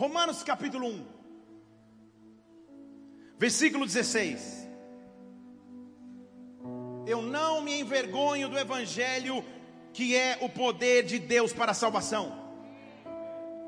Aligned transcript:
Romanos 0.00 0.42
capítulo 0.42 0.88
1, 0.88 1.06
versículo 3.38 3.84
16. 3.84 4.66
Eu 7.06 7.20
não 7.20 7.60
me 7.60 7.78
envergonho 7.78 8.48
do 8.48 8.58
Evangelho, 8.58 9.44
que 9.92 10.16
é 10.16 10.38
o 10.40 10.48
poder 10.48 11.02
de 11.02 11.18
Deus 11.18 11.52
para 11.52 11.72
a 11.72 11.74
salvação. 11.74 12.32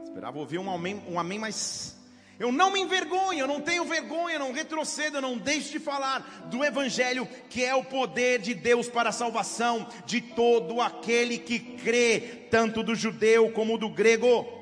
Esperava 0.04 0.38
ouvir 0.38 0.56
um 0.56 0.72
amém, 0.72 1.02
um 1.06 1.20
amém 1.20 1.38
mais. 1.38 1.98
Eu 2.38 2.50
não 2.50 2.70
me 2.70 2.80
envergonho, 2.80 3.40
eu 3.40 3.46
não 3.46 3.60
tenho 3.60 3.84
vergonha, 3.84 4.36
eu 4.36 4.40
não 4.40 4.52
retrocedo, 4.52 5.18
eu 5.18 5.22
não 5.22 5.36
deixo 5.36 5.70
de 5.70 5.78
falar 5.78 6.46
do 6.46 6.64
Evangelho, 6.64 7.28
que 7.50 7.62
é 7.62 7.74
o 7.74 7.84
poder 7.84 8.40
de 8.40 8.54
Deus 8.54 8.88
para 8.88 9.10
a 9.10 9.12
salvação 9.12 9.86
de 10.06 10.22
todo 10.22 10.80
aquele 10.80 11.36
que 11.36 11.58
crê, 11.58 12.46
tanto 12.50 12.82
do 12.82 12.94
judeu 12.94 13.52
como 13.52 13.76
do 13.76 13.90
grego 13.90 14.61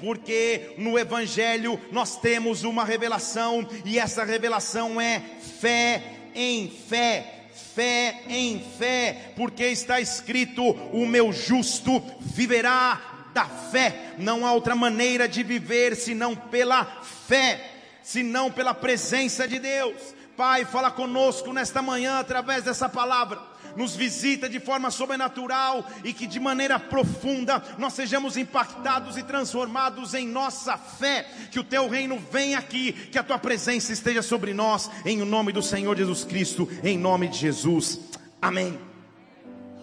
porque 0.00 0.74
no 0.78 0.98
Evangelho 0.98 1.80
nós 1.90 2.16
temos 2.16 2.64
uma 2.64 2.84
revelação, 2.84 3.66
e 3.84 3.98
essa 3.98 4.24
revelação 4.24 5.00
é 5.00 5.20
fé 5.60 6.02
em 6.34 6.68
fé, 6.68 7.48
fé 7.74 8.22
em 8.28 8.64
fé, 8.78 9.32
porque 9.36 9.64
está 9.64 10.00
escrito: 10.00 10.62
o 10.92 11.06
meu 11.06 11.32
justo 11.32 12.02
viverá 12.20 13.00
da 13.34 13.44
fé. 13.44 14.14
Não 14.18 14.46
há 14.46 14.52
outra 14.52 14.74
maneira 14.74 15.28
de 15.28 15.42
viver 15.42 15.94
senão 15.96 16.34
pela 16.34 16.84
fé, 16.84 17.72
senão 18.02 18.50
pela 18.50 18.74
presença 18.74 19.46
de 19.46 19.58
Deus. 19.58 20.14
Pai, 20.36 20.64
fala 20.64 20.90
conosco 20.90 21.52
nesta 21.52 21.82
manhã 21.82 22.20
através 22.20 22.62
dessa 22.62 22.88
palavra 22.88 23.57
nos 23.76 23.94
visita 23.94 24.48
de 24.48 24.60
forma 24.60 24.90
sobrenatural 24.90 25.86
e 26.04 26.12
que 26.12 26.26
de 26.26 26.40
maneira 26.40 26.78
profunda 26.78 27.62
nós 27.78 27.94
sejamos 27.94 28.36
impactados 28.36 29.16
e 29.16 29.22
transformados 29.22 30.14
em 30.14 30.26
nossa 30.26 30.76
fé, 30.76 31.24
que 31.50 31.60
o 31.60 31.64
teu 31.64 31.88
reino 31.88 32.18
venha 32.30 32.58
aqui, 32.58 32.92
que 32.92 33.18
a 33.18 33.22
tua 33.22 33.38
presença 33.38 33.92
esteja 33.92 34.22
sobre 34.22 34.52
nós, 34.54 34.90
em 35.04 35.18
nome 35.18 35.52
do 35.52 35.62
Senhor 35.62 35.96
Jesus 35.96 36.24
Cristo, 36.24 36.68
em 36.82 36.98
nome 36.98 37.28
de 37.28 37.38
Jesus. 37.38 38.00
Amém. 38.40 38.78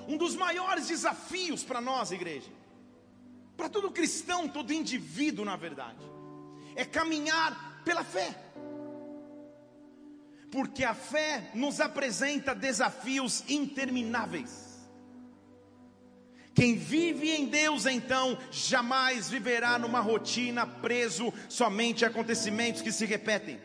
Um 0.08 0.18
dos 0.18 0.36
maiores 0.36 0.88
desafios 0.88 1.64
para 1.64 1.82
nós, 1.82 2.12
igreja, 2.12 2.50
para 3.58 3.70
todo 3.70 3.92
cristão, 3.92 4.48
todo 4.48 4.74
indivíduo, 4.74 5.46
na 5.46 5.56
verdade, 5.56 6.00
é 6.76 6.86
caminhar 6.86 7.82
pela 7.84 8.04
fé 8.04 8.36
porque 10.52 10.84
a 10.84 10.94
fé 10.94 11.50
nos 11.54 11.80
apresenta 11.80 12.56
desafios 12.56 13.44
intermináveis. 13.48 14.66
Quem 16.54 16.76
vive 16.78 17.30
em 17.32 17.48
Deus, 17.48 17.86
então, 17.86 18.38
jamais 18.50 19.30
viverá 19.30 19.78
numa 19.78 20.00
rotina 20.00 20.66
preso 20.66 21.34
somente 21.50 22.06
a 22.06 22.08
acontecimentos 22.08 22.82
que 22.82 22.94
se 22.94 23.06
repetem. 23.06 23.60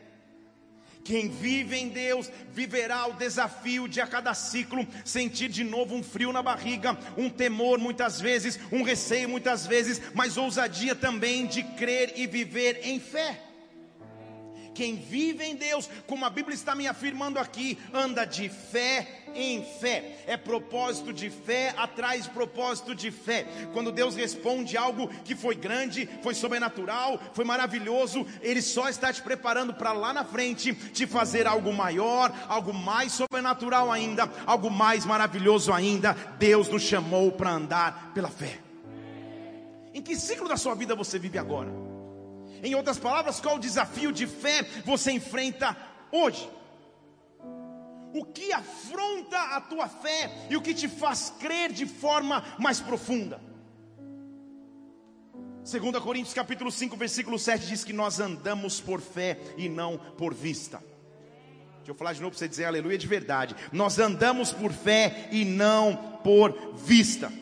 Quem 1.04 1.28
vive 1.28 1.76
em 1.76 1.88
Deus 1.88 2.30
viverá 2.52 3.06
o 3.06 3.14
desafio 3.14 3.88
de 3.88 4.00
a 4.00 4.06
cada 4.06 4.34
ciclo 4.34 4.86
sentir 5.04 5.48
de 5.48 5.64
novo 5.64 5.94
um 5.94 6.02
frio 6.02 6.32
na 6.32 6.42
barriga, 6.42 6.98
um 7.16 7.30
temor 7.30 7.78
muitas 7.78 8.20
vezes, 8.20 8.58
um 8.70 8.82
receio 8.82 9.28
muitas 9.28 9.66
vezes, 9.66 10.00
mas 10.14 10.36
ousadia 10.36 10.94
também 10.94 11.46
de 11.46 11.62
crer 11.62 12.12
e 12.16 12.26
viver 12.26 12.80
em 12.82 13.00
fé. 13.00 13.49
Quem 14.74 14.96
vive 14.96 15.44
em 15.44 15.56
Deus, 15.56 15.88
como 16.06 16.24
a 16.24 16.30
Bíblia 16.30 16.54
está 16.54 16.74
me 16.74 16.86
afirmando 16.86 17.38
aqui, 17.38 17.78
anda 17.92 18.24
de 18.24 18.48
fé 18.48 19.24
em 19.34 19.64
fé. 19.80 20.18
É 20.26 20.36
propósito 20.36 21.12
de 21.12 21.30
fé 21.30 21.74
atrás 21.76 22.26
propósito 22.26 22.94
de 22.94 23.10
fé. 23.10 23.46
Quando 23.72 23.92
Deus 23.92 24.14
responde 24.14 24.76
algo 24.76 25.08
que 25.24 25.34
foi 25.34 25.54
grande, 25.54 26.08
foi 26.22 26.34
sobrenatural, 26.34 27.20
foi 27.32 27.44
maravilhoso, 27.44 28.26
Ele 28.40 28.62
só 28.62 28.88
está 28.88 29.12
te 29.12 29.22
preparando 29.22 29.74
para 29.74 29.92
lá 29.92 30.12
na 30.12 30.24
frente 30.24 30.74
te 30.74 31.06
fazer 31.06 31.46
algo 31.46 31.72
maior, 31.72 32.32
algo 32.48 32.72
mais 32.72 33.12
sobrenatural 33.12 33.90
ainda, 33.90 34.30
algo 34.46 34.70
mais 34.70 35.04
maravilhoso 35.04 35.72
ainda. 35.72 36.12
Deus 36.38 36.68
nos 36.68 36.82
chamou 36.82 37.32
para 37.32 37.50
andar 37.50 38.12
pela 38.14 38.28
fé. 38.28 38.58
Em 39.92 40.00
que 40.00 40.14
ciclo 40.14 40.48
da 40.48 40.56
sua 40.56 40.74
vida 40.74 40.94
você 40.94 41.18
vive 41.18 41.38
agora? 41.38 41.89
Em 42.62 42.74
outras 42.74 42.98
palavras, 42.98 43.40
qual 43.40 43.56
o 43.56 43.60
desafio 43.60 44.12
de 44.12 44.26
fé 44.26 44.62
você 44.84 45.12
enfrenta 45.12 45.76
hoje? 46.12 46.48
O 48.12 48.24
que 48.24 48.52
afronta 48.52 49.38
a 49.56 49.60
tua 49.60 49.88
fé 49.88 50.46
e 50.50 50.56
o 50.56 50.60
que 50.60 50.74
te 50.74 50.88
faz 50.88 51.32
crer 51.38 51.72
de 51.72 51.86
forma 51.86 52.44
mais 52.58 52.80
profunda? 52.80 53.40
2 55.70 55.98
Coríntios 56.02 56.34
capítulo 56.34 56.72
5, 56.72 56.96
versículo 56.96 57.38
7 57.38 57.66
diz 57.66 57.84
que 57.84 57.92
nós 57.92 58.18
andamos 58.18 58.80
por 58.80 59.00
fé 59.00 59.38
e 59.56 59.68
não 59.68 59.96
por 59.96 60.34
vista. 60.34 60.82
Deixa 61.76 61.92
eu 61.92 61.94
falar 61.94 62.12
de 62.12 62.20
novo 62.20 62.32
para 62.32 62.38
você 62.38 62.48
dizer 62.48 62.64
aleluia 62.64 62.98
de 62.98 63.06
verdade. 63.06 63.54
Nós 63.72 63.98
andamos 63.98 64.52
por 64.52 64.72
fé 64.72 65.28
e 65.30 65.44
não 65.44 65.96
por 66.24 66.74
vista. 66.76 67.32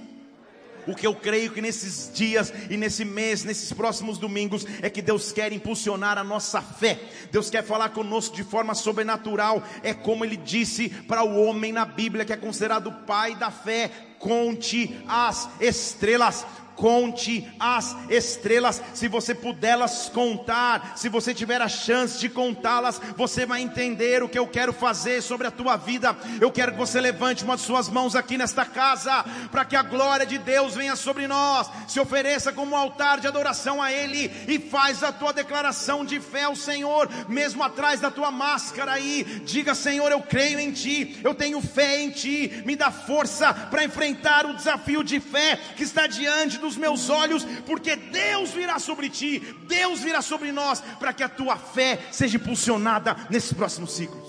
O 0.88 0.94
que 0.94 1.06
eu 1.06 1.14
creio 1.14 1.52
que 1.52 1.60
nesses 1.60 2.10
dias 2.14 2.50
e 2.70 2.76
nesse 2.78 3.04
mês, 3.04 3.44
nesses 3.44 3.70
próximos 3.74 4.16
domingos, 4.16 4.66
é 4.80 4.88
que 4.88 5.02
Deus 5.02 5.30
quer 5.30 5.52
impulsionar 5.52 6.16
a 6.16 6.24
nossa 6.24 6.62
fé. 6.62 6.98
Deus 7.30 7.50
quer 7.50 7.62
falar 7.62 7.90
conosco 7.90 8.34
de 8.34 8.42
forma 8.42 8.74
sobrenatural. 8.74 9.62
É 9.82 9.92
como 9.92 10.24
ele 10.24 10.36
disse 10.36 10.88
para 10.88 11.22
o 11.22 11.44
homem 11.44 11.72
na 11.72 11.84
Bíblia 11.84 12.24
que 12.24 12.32
é 12.32 12.36
considerado 12.38 12.86
o 12.86 13.04
pai 13.04 13.34
da 13.34 13.50
fé: 13.50 13.90
conte 14.18 14.98
as 15.06 15.50
estrelas 15.60 16.46
conte 16.78 17.46
as 17.58 17.94
estrelas. 18.08 18.80
Se 18.94 19.08
você 19.08 19.34
puderlas 19.34 20.08
contar, 20.08 20.92
se 20.96 21.08
você 21.08 21.34
tiver 21.34 21.60
a 21.60 21.68
chance 21.68 22.18
de 22.18 22.28
contá-las, 22.28 23.00
você 23.16 23.44
vai 23.44 23.60
entender 23.60 24.22
o 24.22 24.28
que 24.28 24.38
eu 24.38 24.46
quero 24.46 24.72
fazer 24.72 25.20
sobre 25.20 25.48
a 25.48 25.50
tua 25.50 25.76
vida. 25.76 26.16
Eu 26.40 26.52
quero 26.52 26.72
que 26.72 26.78
você 26.78 27.00
levante 27.00 27.44
uma 27.44 27.56
de 27.56 27.62
suas 27.62 27.88
mãos 27.88 28.14
aqui 28.14 28.38
nesta 28.38 28.64
casa, 28.64 29.24
para 29.50 29.64
que 29.64 29.74
a 29.74 29.82
glória 29.82 30.24
de 30.24 30.38
Deus 30.38 30.74
venha 30.74 30.94
sobre 30.94 31.26
nós. 31.26 31.68
Se 31.88 31.98
ofereça 31.98 32.52
como 32.52 32.72
um 32.72 32.76
altar 32.76 33.18
de 33.20 33.26
adoração 33.26 33.82
a 33.82 33.92
Ele 33.92 34.30
e 34.46 34.58
faz 34.60 35.02
a 35.02 35.10
tua 35.12 35.32
declaração 35.32 36.04
de 36.04 36.20
fé 36.20 36.44
ao 36.44 36.54
Senhor, 36.54 37.08
mesmo 37.28 37.62
atrás 37.62 37.98
da 38.00 38.10
tua 38.10 38.30
máscara 38.30 38.92
aí. 38.92 39.24
Diga, 39.44 39.74
Senhor, 39.74 40.12
eu 40.12 40.22
creio 40.22 40.60
em 40.60 40.70
Ti, 40.70 41.18
eu 41.24 41.34
tenho 41.34 41.60
fé 41.60 42.00
em 42.00 42.10
Ti, 42.10 42.62
me 42.64 42.76
dá 42.76 42.92
força 42.92 43.52
para 43.52 43.84
enfrentar 43.84 44.46
o 44.46 44.54
desafio 44.54 45.02
de 45.02 45.18
fé 45.18 45.58
que 45.76 45.82
está 45.82 46.06
diante 46.06 46.56
do 46.58 46.67
dos 46.68 46.76
meus 46.76 47.08
olhos, 47.08 47.44
porque 47.66 47.96
Deus 47.96 48.50
virá 48.50 48.78
sobre 48.78 49.08
ti, 49.08 49.40
Deus 49.66 50.00
virá 50.00 50.20
sobre 50.20 50.52
nós, 50.52 50.80
para 51.00 51.12
que 51.12 51.22
a 51.22 51.28
tua 51.28 51.56
fé 51.56 51.98
seja 52.12 52.36
impulsionada 52.36 53.16
nesses 53.30 53.52
próximos 53.52 53.92
ciclos. 53.92 54.28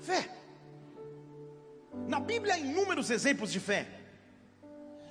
Fé. 0.00 0.28
Na 2.08 2.18
Bíblia 2.18 2.54
há 2.54 2.58
inúmeros 2.58 3.10
exemplos 3.10 3.52
de 3.52 3.60
fé. 3.60 3.86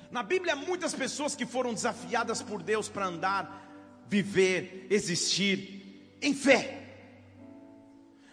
Na 0.09 0.23
Bíblia 0.23 0.53
há 0.53 0.55
muitas 0.55 0.93
pessoas 0.93 1.35
que 1.35 1.45
foram 1.45 1.73
desafiadas 1.73 2.41
por 2.41 2.61
Deus 2.61 2.89
para 2.89 3.05
andar, 3.05 3.71
viver, 4.07 4.87
existir 4.89 6.17
em 6.21 6.33
fé. 6.33 6.79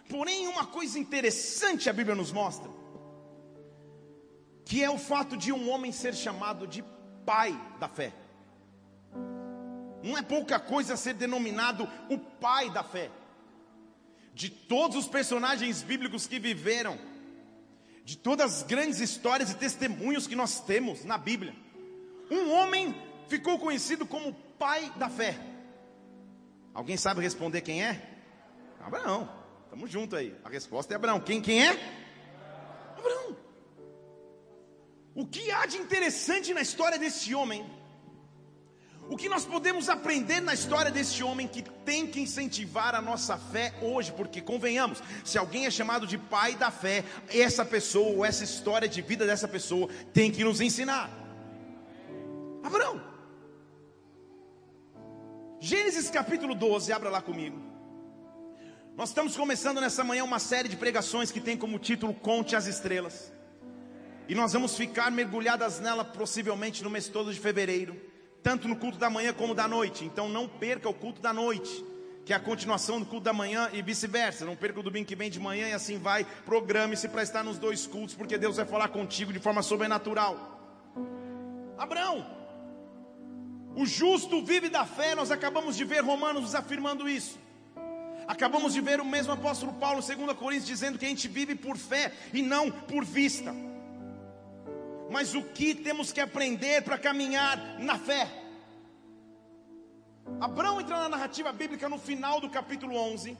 Porém, 0.09 0.47
uma 0.47 0.65
coisa 0.65 0.97
interessante 0.97 1.87
a 1.87 1.93
Bíblia 1.93 2.15
nos 2.15 2.31
mostra, 2.31 2.69
que 4.65 4.83
é 4.83 4.89
o 4.89 4.97
fato 4.97 5.37
de 5.37 5.53
um 5.53 5.69
homem 5.69 5.91
ser 5.91 6.15
chamado 6.15 6.65
de 6.67 6.83
pai 7.29 7.55
da 7.79 7.87
fé. 7.87 8.11
Não 10.01 10.17
é 10.17 10.21
pouca 10.23 10.59
coisa 10.59 10.97
ser 10.97 11.13
denominado 11.13 11.87
o 12.09 12.17
pai 12.17 12.71
da 12.71 12.83
fé. 12.83 13.11
De 14.33 14.49
todos 14.49 14.97
os 14.97 15.07
personagens 15.07 15.83
bíblicos 15.83 16.25
que 16.25 16.39
viveram, 16.39 16.97
de 18.03 18.17
todas 18.17 18.55
as 18.55 18.63
grandes 18.63 18.99
histórias 18.99 19.51
e 19.51 19.55
testemunhos 19.55 20.25
que 20.25 20.35
nós 20.35 20.59
temos 20.59 21.05
na 21.05 21.19
Bíblia, 21.19 21.55
um 22.31 22.51
homem 22.51 22.99
ficou 23.27 23.59
conhecido 23.59 24.07
como 24.07 24.33
pai 24.57 24.91
da 24.95 25.07
fé. 25.07 25.37
Alguém 26.73 26.97
sabe 26.97 27.21
responder 27.21 27.61
quem 27.61 27.85
é? 27.85 28.09
Abraão. 28.79 29.29
Estamos 29.65 29.91
juntos 29.91 30.17
aí. 30.17 30.35
A 30.43 30.49
resposta 30.49 30.95
é 30.95 30.95
Abraão. 30.95 31.19
Quem, 31.19 31.39
quem 31.39 31.63
é? 31.63 31.69
Abraão. 32.97 33.37
O 35.15 35.25
que 35.25 35.51
há 35.51 35.65
de 35.65 35.77
interessante 35.77 36.53
na 36.53 36.61
história 36.61 36.97
desse 36.97 37.33
homem? 37.33 37.65
O 39.09 39.17
que 39.17 39.27
nós 39.27 39.43
podemos 39.43 39.89
aprender 39.89 40.39
na 40.39 40.53
história 40.53 40.91
desse 40.91 41.23
homem 41.23 41.47
que 41.47 41.63
tem 41.63 42.05
que 42.05 42.21
incentivar 42.21 42.93
a 42.93 43.01
nossa 43.01 43.37
fé 43.37 43.73
hoje? 43.81 44.11
Porque 44.11 44.39
convenhamos, 44.39 45.01
se 45.25 45.35
alguém 45.35 45.65
é 45.65 45.71
chamado 45.71 46.05
de 46.05 46.15
pai 46.15 46.55
da 46.55 46.69
fé, 46.69 47.03
essa 47.27 47.65
pessoa 47.65 48.09
ou 48.09 48.23
essa 48.23 48.43
história 48.43 48.87
de 48.87 49.01
vida 49.01 49.25
dessa 49.25 49.47
pessoa 49.47 49.89
tem 50.13 50.31
que 50.31 50.43
nos 50.43 50.61
ensinar. 50.61 51.09
Abraão. 52.63 53.01
Gênesis 55.59 56.09
capítulo 56.11 56.53
12, 56.53 56.93
abra 56.93 57.09
lá 57.09 57.21
comigo. 57.21 57.59
Nós 58.95 59.09
estamos 59.09 59.35
começando 59.35 59.81
nessa 59.81 60.03
manhã 60.03 60.23
uma 60.23 60.39
série 60.39 60.69
de 60.69 60.77
pregações 60.77 61.31
que 61.31 61.41
tem 61.41 61.57
como 61.57 61.79
título 61.79 62.13
Conte 62.13 62.55
as 62.55 62.67
Estrelas. 62.67 63.38
E 64.29 64.35
nós 64.35 64.53
vamos 64.53 64.77
ficar 64.77 65.09
mergulhadas 65.09 65.79
nela 65.79 66.05
possivelmente 66.05 66.83
no 66.83 66.89
mês 66.91 67.07
todo 67.07 67.33
de 67.33 67.39
fevereiro, 67.39 67.99
tanto 68.43 68.67
no 68.67 68.75
culto 68.75 68.99
da 68.99 69.09
manhã 69.09 69.33
como 69.33 69.55
da 69.55 69.67
noite. 69.67 70.05
Então 70.05 70.29
não 70.29 70.47
perca 70.47 70.87
o 70.87 70.93
culto 70.93 71.19
da 71.19 71.33
noite, 71.33 71.83
que 72.23 72.31
é 72.31 72.35
a 72.35 72.39
continuação 72.39 72.99
do 72.99 73.07
culto 73.07 73.23
da 73.23 73.33
manhã 73.33 73.71
e 73.73 73.81
vice-versa. 73.81 74.45
Não 74.45 74.55
perca 74.55 74.81
o 74.81 74.83
domingo 74.83 75.07
que 75.07 75.15
vem 75.15 75.31
de 75.31 75.39
manhã 75.39 75.69
e 75.69 75.73
assim 75.73 75.97
vai. 75.97 76.27
Programe-se 76.45 77.09
para 77.09 77.23
estar 77.23 77.43
nos 77.43 77.57
dois 77.57 77.87
cultos, 77.87 78.13
porque 78.13 78.37
Deus 78.37 78.57
vai 78.57 78.67
falar 78.67 78.89
contigo 78.89 79.33
de 79.33 79.39
forma 79.39 79.63
sobrenatural. 79.63 80.59
Abraão, 81.75 82.23
o 83.75 83.83
justo 83.83 84.45
vive 84.45 84.69
da 84.69 84.85
fé, 84.85 85.15
nós 85.15 85.31
acabamos 85.31 85.75
de 85.75 85.83
ver 85.83 86.03
Romanos 86.03 86.43
nos 86.43 86.53
afirmando 86.53 87.09
isso. 87.09 87.39
Acabamos 88.27 88.75
de 88.75 88.81
ver 88.81 89.01
o 89.01 89.05
mesmo 89.05 89.33
apóstolo 89.33 89.73
Paulo, 89.73 90.03
2 90.03 90.37
Coríntios, 90.37 90.67
dizendo 90.67 90.99
que 90.99 91.05
a 91.07 91.09
gente 91.09 91.27
vive 91.27 91.55
por 91.55 91.77
fé 91.77 92.13
e 92.31 92.43
não 92.43 92.69
por 92.69 93.03
vista. 93.03 93.51
Mas 95.09 95.33
o 95.33 95.41
que 95.43 95.73
temos 95.73 96.11
que 96.11 96.21
aprender 96.21 96.83
para 96.83 96.97
caminhar 96.97 97.79
na 97.79 97.97
fé? 97.97 98.29
Abraão 100.39 100.79
entra 100.79 100.97
na 100.99 101.09
narrativa 101.09 101.51
bíblica 101.51 101.89
no 101.89 101.97
final 101.97 102.39
do 102.39 102.49
capítulo 102.49 102.95
11, 102.95 103.37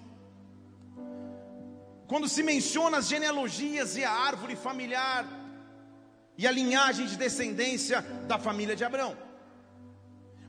quando 2.07 2.27
se 2.27 2.41
menciona 2.41 2.97
as 2.97 3.07
genealogias 3.07 3.95
e 3.95 4.03
a 4.03 4.11
árvore 4.11 4.55
familiar 4.55 5.27
e 6.35 6.47
a 6.47 6.51
linhagem 6.51 7.05
de 7.05 7.15
descendência 7.15 8.01
da 8.27 8.39
família 8.39 8.75
de 8.75 8.83
Abraão. 8.83 9.15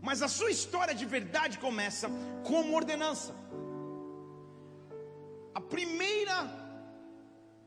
Mas 0.01 0.23
a 0.23 0.29
sua 0.29 0.51
história 0.51 0.95
de 0.95 1.05
verdade 1.05 1.59
começa 1.59 2.09
como 2.43 2.75
ordenança. 2.75 3.35
A 5.55 5.61
primeira 5.61 6.39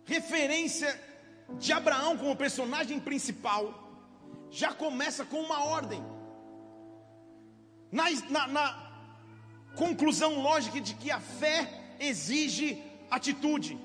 referência 0.06 0.90
de 1.58 1.72
Abraão 1.72 2.18
como 2.18 2.36
personagem 2.36 3.00
principal 3.00 3.84
já 4.50 4.74
começa 4.74 5.26
com 5.26 5.40
uma 5.42 5.64
ordem. 5.64 6.04
Na, 7.92 8.06
na, 8.30 8.48
na 8.48 8.94
conclusão 9.76 10.42
lógica 10.42 10.80
de 10.80 10.94
que 10.96 11.10
a 11.12 11.20
fé 11.20 11.96
exige 12.00 12.82
atitude. 13.10 13.78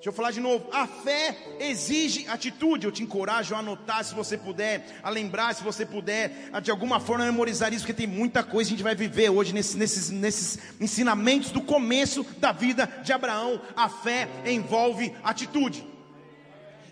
Deixa 0.00 0.08
eu 0.08 0.14
falar 0.14 0.30
de 0.30 0.40
novo. 0.40 0.66
A 0.72 0.86
fé 0.86 1.36
exige 1.60 2.26
atitude. 2.26 2.86
Eu 2.86 2.90
te 2.90 3.02
encorajo 3.02 3.54
a 3.54 3.58
anotar 3.58 4.02
se 4.02 4.14
você 4.14 4.38
puder, 4.38 4.98
a 5.02 5.10
lembrar 5.10 5.54
se 5.54 5.62
você 5.62 5.84
puder, 5.84 6.48
a 6.54 6.58
de 6.58 6.70
alguma 6.70 6.98
forma 6.98 7.26
memorizar 7.26 7.70
isso, 7.74 7.84
porque 7.84 7.92
tem 7.92 8.06
muita 8.06 8.42
coisa 8.42 8.70
que 8.70 8.74
a 8.74 8.76
gente 8.78 8.82
vai 8.82 8.94
viver 8.94 9.28
hoje 9.28 9.52
nesses, 9.52 9.74
nesses, 9.74 10.08
nesses 10.08 10.58
ensinamentos 10.80 11.50
do 11.50 11.60
começo 11.60 12.24
da 12.38 12.50
vida 12.50 12.86
de 13.02 13.12
Abraão. 13.12 13.60
A 13.76 13.90
fé 13.90 14.26
envolve 14.46 15.14
atitude. 15.22 15.86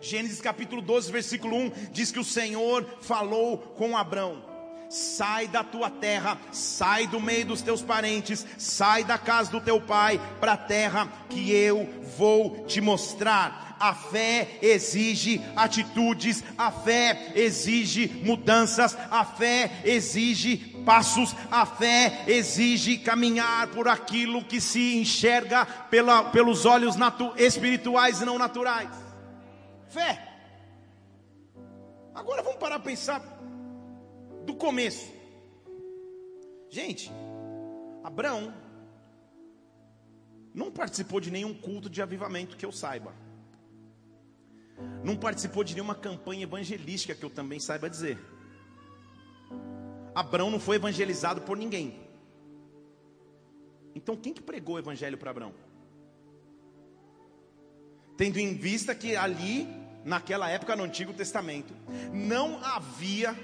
Gênesis 0.02 0.42
capítulo 0.42 0.82
12, 0.82 1.10
versículo 1.10 1.56
1 1.56 1.72
diz 1.90 2.12
que 2.12 2.20
o 2.20 2.24
Senhor 2.24 2.84
falou 3.00 3.56
com 3.56 3.96
Abraão 3.96 4.47
sai 4.88 5.46
da 5.48 5.62
tua 5.62 5.90
terra, 5.90 6.38
sai 6.50 7.06
do 7.06 7.20
meio 7.20 7.46
dos 7.46 7.62
teus 7.62 7.82
parentes, 7.82 8.46
sai 8.56 9.04
da 9.04 9.18
casa 9.18 9.50
do 9.50 9.60
teu 9.60 9.80
pai, 9.80 10.20
para 10.40 10.52
a 10.52 10.56
terra 10.56 11.08
que 11.28 11.52
eu 11.52 11.88
vou 12.16 12.64
te 12.66 12.80
mostrar. 12.80 13.76
A 13.78 13.94
fé 13.94 14.58
exige 14.60 15.40
atitudes, 15.54 16.42
a 16.56 16.70
fé 16.70 17.32
exige 17.36 18.08
mudanças, 18.24 18.96
a 19.08 19.24
fé 19.24 19.70
exige 19.84 20.56
passos, 20.84 21.36
a 21.50 21.64
fé 21.64 22.24
exige 22.26 22.98
caminhar 22.98 23.68
por 23.68 23.86
aquilo 23.86 24.42
que 24.42 24.60
se 24.60 24.96
enxerga 24.96 25.64
pela, 25.64 26.24
pelos 26.24 26.64
olhos 26.64 26.96
espirituais 27.36 28.20
e 28.20 28.24
não 28.24 28.36
naturais. 28.36 28.90
Fé. 29.88 30.24
Agora 32.14 32.42
vamos 32.42 32.58
parar 32.58 32.76
a 32.76 32.80
pensar 32.80 33.37
do 34.48 34.54
começo. 34.54 35.12
Gente, 36.70 37.10
Abraão 38.02 38.54
não 40.54 40.70
participou 40.70 41.20
de 41.20 41.30
nenhum 41.30 41.52
culto 41.52 41.90
de 41.90 42.00
avivamento 42.00 42.56
que 42.56 42.64
eu 42.64 42.72
saiba. 42.72 43.12
Não 45.04 45.16
participou 45.16 45.62
de 45.62 45.74
nenhuma 45.74 45.94
campanha 45.94 46.44
evangelística 46.44 47.14
que 47.14 47.24
eu 47.24 47.28
também 47.28 47.60
saiba 47.60 47.90
dizer. 47.90 48.18
Abraão 50.14 50.50
não 50.50 50.58
foi 50.58 50.76
evangelizado 50.76 51.42
por 51.42 51.56
ninguém. 51.56 52.00
Então 53.94 54.16
quem 54.16 54.32
que 54.32 54.40
pregou 54.40 54.76
o 54.76 54.78
evangelho 54.78 55.18
para 55.18 55.30
Abraão? 55.30 55.54
Tendo 58.16 58.38
em 58.38 58.54
vista 58.54 58.94
que 58.94 59.14
ali, 59.14 59.68
naquela 60.04 60.48
época 60.48 60.74
no 60.74 60.84
Antigo 60.84 61.12
Testamento, 61.12 61.74
não 62.12 62.64
havia 62.64 63.36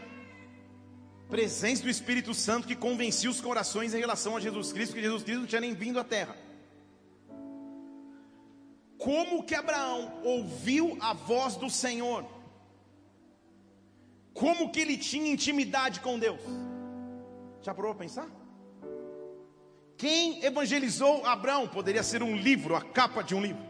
presença 1.28 1.82
do 1.82 1.90
Espírito 1.90 2.34
Santo 2.34 2.66
que 2.66 2.76
convencia 2.76 3.30
os 3.30 3.40
corações 3.40 3.94
em 3.94 3.98
relação 3.98 4.36
a 4.36 4.40
Jesus 4.40 4.72
Cristo, 4.72 4.92
porque 4.92 5.02
Jesus 5.02 5.22
Cristo 5.22 5.40
não 5.40 5.46
tinha 5.46 5.60
nem 5.60 5.74
vindo 5.74 5.98
à 5.98 6.04
terra. 6.04 6.36
Como 8.98 9.42
que 9.42 9.54
Abraão 9.54 10.20
ouviu 10.22 10.96
a 11.00 11.12
voz 11.12 11.56
do 11.56 11.68
Senhor? 11.68 12.24
Como 14.32 14.70
que 14.70 14.80
ele 14.80 14.96
tinha 14.96 15.30
intimidade 15.30 16.00
com 16.00 16.18
Deus? 16.18 16.40
Já 17.62 17.74
parou 17.74 17.94
para 17.94 18.04
pensar? 18.04 18.28
Quem 19.96 20.44
evangelizou 20.44 21.24
Abraão? 21.24 21.68
Poderia 21.68 22.02
ser 22.02 22.22
um 22.22 22.36
livro, 22.36 22.74
a 22.74 22.82
capa 22.82 23.22
de 23.22 23.34
um 23.34 23.40
livro. 23.40 23.62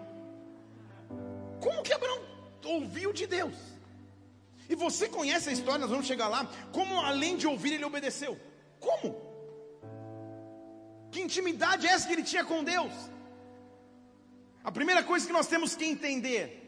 Como 1.61 1.83
que 1.83 1.93
Abraão 1.93 2.21
ouviu 2.65 3.13
de 3.13 3.27
Deus? 3.27 3.74
E 4.69 4.75
você 4.75 5.09
conhece 5.09 5.49
a 5.49 5.53
história, 5.53 5.81
nós 5.81 5.91
vamos 5.91 6.07
chegar 6.07 6.29
lá. 6.29 6.49
Como 6.73 7.01
além 7.01 7.37
de 7.37 7.47
ouvir, 7.47 7.75
ele 7.75 7.85
obedeceu. 7.85 8.39
Como? 8.81 9.15
Que 11.11 11.21
intimidade 11.21 11.87
é 11.87 11.91
essa 11.91 12.07
que 12.07 12.13
ele 12.13 12.23
tinha 12.23 12.45
com 12.45 12.65
Deus? 12.65 12.93
A 14.63 14.73
primeira 14.73 15.03
coisa 15.03 15.27
que 15.27 15.33
nós 15.33 15.47
temos 15.47 15.77
que 15.77 15.85
entender 15.85 16.61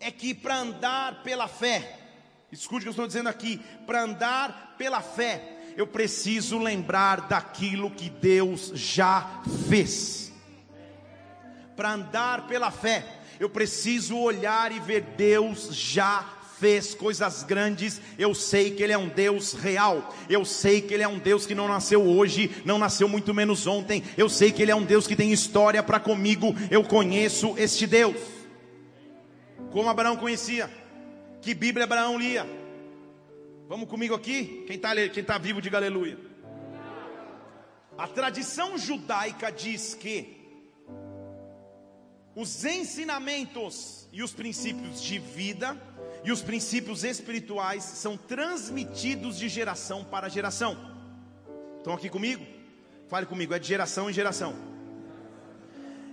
é 0.00 0.10
que 0.10 0.34
para 0.34 0.56
andar 0.56 1.22
pela 1.22 1.46
fé, 1.46 1.98
escute 2.50 2.80
o 2.80 2.82
que 2.82 2.88
eu 2.88 2.90
estou 2.90 3.06
dizendo 3.06 3.28
aqui, 3.28 3.60
para 3.86 4.02
andar 4.02 4.74
pela 4.78 5.00
fé, 5.00 5.56
eu 5.76 5.86
preciso 5.86 6.58
lembrar 6.58 7.28
daquilo 7.28 7.90
que 7.90 8.08
Deus 8.08 8.72
já 8.74 9.42
fez. 9.68 10.32
Para 11.76 11.92
andar 11.92 12.46
pela 12.46 12.70
fé, 12.70 13.04
eu 13.38 13.50
preciso 13.50 14.16
olhar 14.16 14.72
e 14.72 14.80
ver 14.80 15.02
Deus 15.02 15.68
já 15.74 16.35
fez 16.58 16.94
coisas 16.94 17.42
grandes, 17.42 18.00
eu 18.18 18.34
sei 18.34 18.70
que 18.70 18.82
Ele 18.82 18.92
é 18.92 18.98
um 18.98 19.08
Deus 19.08 19.52
real, 19.52 20.14
eu 20.28 20.44
sei 20.44 20.80
que 20.80 20.94
Ele 20.94 21.02
é 21.02 21.08
um 21.08 21.18
Deus 21.18 21.46
que 21.46 21.54
não 21.54 21.68
nasceu 21.68 22.02
hoje, 22.02 22.50
não 22.64 22.78
nasceu 22.78 23.08
muito 23.08 23.34
menos 23.34 23.66
ontem, 23.66 24.02
eu 24.16 24.28
sei 24.28 24.50
que 24.50 24.62
Ele 24.62 24.70
é 24.70 24.76
um 24.76 24.84
Deus 24.84 25.06
que 25.06 25.16
tem 25.16 25.32
história 25.32 25.82
para 25.82 26.00
comigo, 26.00 26.54
eu 26.70 26.82
conheço 26.82 27.54
este 27.58 27.86
Deus. 27.86 28.16
Como 29.70 29.88
Abraão 29.88 30.16
conhecia, 30.16 30.70
que 31.42 31.54
Bíblia 31.54 31.84
Abraão 31.84 32.18
lia? 32.18 32.46
Vamos 33.68 33.88
comigo 33.88 34.14
aqui? 34.14 34.64
Quem 34.66 34.76
está 34.76 34.94
quem 35.08 35.24
tá 35.24 35.38
vivo, 35.38 35.60
diga 35.60 35.76
aleluia. 35.76 36.18
A 37.98 38.06
tradição 38.06 38.78
judaica 38.78 39.50
diz 39.50 39.94
que 39.94 40.36
os 42.34 42.64
ensinamentos 42.64 44.08
e 44.12 44.22
os 44.22 44.32
princípios 44.32 45.02
de 45.02 45.18
vida 45.18 45.76
e 46.26 46.32
os 46.32 46.42
princípios 46.42 47.04
espirituais 47.04 47.84
são 47.84 48.16
transmitidos 48.16 49.38
de 49.38 49.48
geração 49.48 50.02
para 50.02 50.28
geração. 50.28 50.76
Estão 51.78 51.94
aqui 51.94 52.08
comigo? 52.08 52.44
Fale 53.06 53.26
comigo, 53.26 53.54
é 53.54 53.60
de 53.60 53.68
geração 53.68 54.10
em 54.10 54.12
geração. 54.12 54.56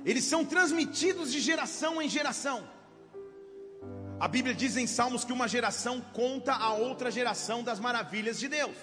Eles 0.06 0.24
são 0.24 0.46
transmitidos 0.46 1.32
de 1.32 1.40
geração 1.42 2.00
em 2.00 2.08
geração. 2.08 2.64
A 4.20 4.28
Bíblia 4.28 4.54
diz 4.54 4.78
em 4.78 4.86
Salmos 4.86 5.26
que 5.26 5.34
uma 5.34 5.48
geração 5.48 6.00
conta 6.14 6.54
a 6.54 6.74
outra 6.76 7.10
geração 7.10 7.64
das 7.64 7.80
maravilhas 7.80 8.40
de 8.40 8.48
Deus. 8.48 8.76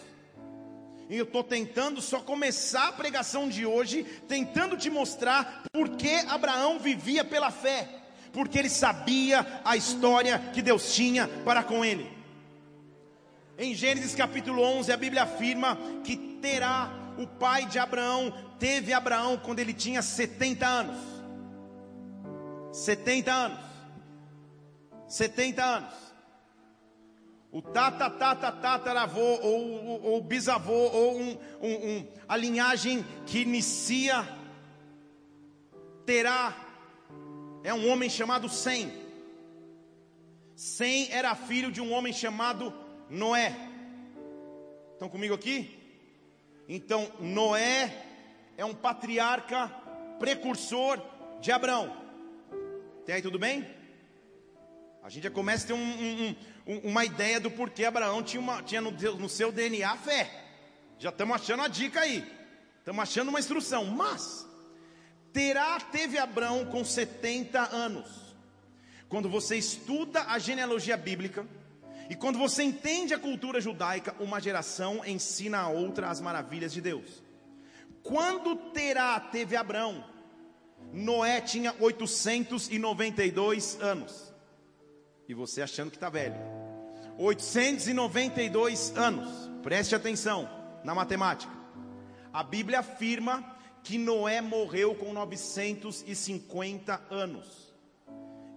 E 1.08 1.16
eu 1.16 1.24
estou 1.24 1.44
tentando 1.44 2.02
só 2.02 2.18
começar 2.18 2.88
a 2.88 2.92
pregação 2.92 3.48
de 3.48 3.64
hoje, 3.64 4.02
tentando 4.26 4.76
te 4.76 4.90
mostrar 4.90 5.62
por 5.72 5.90
que 5.90 6.12
Abraão 6.26 6.80
vivia 6.80 7.24
pela 7.24 7.52
fé 7.52 7.99
porque 8.32 8.58
ele 8.58 8.68
sabia 8.68 9.60
a 9.64 9.76
história 9.76 10.38
que 10.52 10.62
Deus 10.62 10.94
tinha 10.94 11.28
para 11.44 11.62
com 11.62 11.84
ele. 11.84 12.10
Em 13.58 13.74
Gênesis 13.74 14.14
capítulo 14.14 14.62
11, 14.62 14.92
a 14.92 14.96
Bíblia 14.96 15.24
afirma 15.24 15.76
que 16.04 16.16
terá 16.16 16.90
o 17.18 17.26
pai 17.26 17.66
de 17.66 17.78
Abraão, 17.78 18.32
teve 18.58 18.92
Abraão 18.92 19.36
quando 19.36 19.58
ele 19.58 19.74
tinha 19.74 20.00
70 20.00 20.66
anos. 20.66 20.96
70 22.72 23.32
anos. 23.32 23.58
70 25.08 25.62
anos. 25.62 25.94
O 27.52 27.60
tata, 27.60 28.08
tata, 28.08 28.52
tataravô, 28.52 29.40
ou, 29.42 30.02
ou, 30.04 30.22
bisavô, 30.22 30.72
ou 30.72 31.20
um, 31.20 31.38
um, 31.60 31.72
um, 31.72 32.06
a 32.28 32.36
linhagem 32.36 33.04
que 33.26 33.40
inicia, 33.40 34.26
terá 36.06 36.54
é 37.62 37.72
um 37.72 37.88
homem 37.90 38.08
chamado 38.08 38.48
Sem. 38.48 38.92
Sem 40.54 41.10
era 41.10 41.34
filho 41.34 41.70
de 41.70 41.80
um 41.80 41.92
homem 41.92 42.12
chamado 42.12 42.72
Noé. 43.08 43.56
Estão 44.92 45.08
comigo 45.08 45.34
aqui? 45.34 45.78
Então, 46.68 47.10
Noé 47.18 47.90
é 48.56 48.64
um 48.64 48.74
patriarca 48.74 49.68
precursor 50.18 51.00
de 51.40 51.50
Abraão. 51.50 51.96
Tem 53.06 53.14
aí 53.14 53.22
tudo 53.22 53.38
bem? 53.38 53.66
A 55.02 55.08
gente 55.08 55.24
já 55.24 55.30
começa 55.30 55.64
a 55.64 55.66
ter 55.68 55.72
um, 55.72 55.78
um, 55.78 56.36
um, 56.66 56.78
uma 56.90 57.04
ideia 57.04 57.40
do 57.40 57.50
porquê 57.50 57.86
Abraão 57.86 58.22
tinha, 58.22 58.40
uma, 58.40 58.62
tinha 58.62 58.80
no, 58.80 58.90
no 58.90 59.28
seu 59.28 59.50
DNA 59.50 59.96
fé. 59.96 60.30
Já 60.98 61.08
estamos 61.08 61.34
achando 61.34 61.62
a 61.62 61.68
dica 61.68 62.00
aí. 62.00 62.22
Estamos 62.78 63.02
achando 63.02 63.28
uma 63.30 63.40
instrução. 63.40 63.86
Mas, 63.86 64.46
Terá 65.32 65.78
teve 65.80 66.18
Abraão 66.18 66.66
com 66.66 66.84
70 66.84 67.74
anos. 67.74 68.08
Quando 69.08 69.28
você 69.28 69.56
estuda 69.56 70.24
a 70.24 70.38
genealogia 70.38 70.96
bíblica, 70.96 71.46
e 72.08 72.16
quando 72.16 72.38
você 72.38 72.62
entende 72.62 73.14
a 73.14 73.18
cultura 73.18 73.60
judaica, 73.60 74.14
uma 74.18 74.40
geração 74.40 75.02
ensina 75.06 75.58
a 75.58 75.68
outra 75.68 76.08
as 76.08 76.20
maravilhas 76.20 76.72
de 76.72 76.80
Deus. 76.80 77.22
Quando 78.02 78.56
Terá 78.72 79.18
teve 79.20 79.54
Abraão, 79.54 80.04
Noé 80.92 81.40
tinha 81.40 81.74
892 81.78 83.80
anos. 83.80 84.34
E 85.28 85.34
você 85.34 85.62
achando 85.62 85.90
que 85.90 85.96
está 85.96 86.10
velho. 86.10 86.34
892 87.16 88.96
anos. 88.96 89.28
Preste 89.62 89.94
atenção 89.94 90.48
na 90.82 90.94
matemática. 90.94 91.52
A 92.32 92.42
Bíblia 92.42 92.80
afirma 92.80 93.59
que 93.82 93.98
Noé 93.98 94.40
morreu 94.40 94.94
com 94.94 95.12
950 95.12 97.02
anos. 97.10 97.72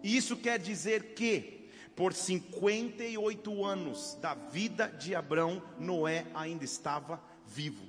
Isso 0.04 0.36
quer 0.36 0.60
dizer 0.60 1.14
que, 1.14 1.70
por 1.96 2.14
58 2.14 3.66
anos 3.66 4.18
da 4.22 4.34
vida 4.34 4.88
de 4.88 5.16
Abraão, 5.16 5.62
Noé 5.80 6.26
ainda 6.34 6.66
estava 6.66 7.22
vivo. 7.46 7.86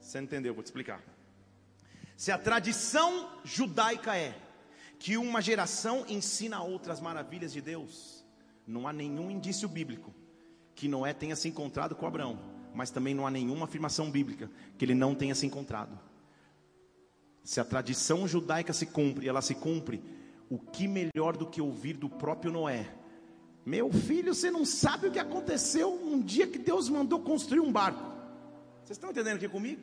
Você 0.00 0.18
entendeu? 0.18 0.52
Vou 0.52 0.62
te 0.62 0.66
explicar. 0.66 1.02
Se 2.16 2.30
a 2.30 2.36
tradição 2.36 3.40
judaica 3.44 4.16
é 4.16 4.36
que 4.98 5.16
uma 5.16 5.40
geração 5.40 6.04
ensina 6.08 6.62
outras 6.62 7.00
maravilhas 7.00 7.52
de 7.52 7.62
Deus, 7.62 8.22
não 8.66 8.86
há 8.86 8.92
nenhum 8.92 9.30
indício 9.30 9.66
bíblico 9.66 10.14
que 10.74 10.88
Noé 10.88 11.14
tenha 11.14 11.34
se 11.34 11.48
encontrado 11.48 11.94
com 11.94 12.06
Abraão, 12.06 12.38
mas 12.74 12.90
também 12.90 13.14
não 13.14 13.26
há 13.26 13.30
nenhuma 13.30 13.64
afirmação 13.64 14.10
bíblica 14.10 14.50
que 14.78 14.84
ele 14.84 14.94
não 14.94 15.14
tenha 15.14 15.34
se 15.34 15.46
encontrado. 15.46 15.98
Se 17.42 17.60
a 17.60 17.64
tradição 17.64 18.28
judaica 18.28 18.72
se 18.72 18.86
cumpre, 18.86 19.28
ela 19.28 19.42
se 19.42 19.54
cumpre, 19.54 20.02
o 20.48 20.58
que 20.58 20.86
melhor 20.86 21.36
do 21.36 21.46
que 21.46 21.60
ouvir 21.60 21.94
do 21.94 22.08
próprio 22.08 22.52
Noé? 22.52 22.94
Meu 23.64 23.92
filho, 23.92 24.34
você 24.34 24.50
não 24.50 24.64
sabe 24.64 25.08
o 25.08 25.12
que 25.12 25.18
aconteceu 25.18 25.92
um 25.92 26.20
dia 26.20 26.46
que 26.46 26.58
Deus 26.58 26.88
mandou 26.88 27.20
construir 27.20 27.60
um 27.60 27.70
barco. 27.70 28.02
Vocês 28.84 28.96
estão 28.96 29.10
entendendo 29.10 29.36
aqui 29.36 29.48
comigo? 29.48 29.82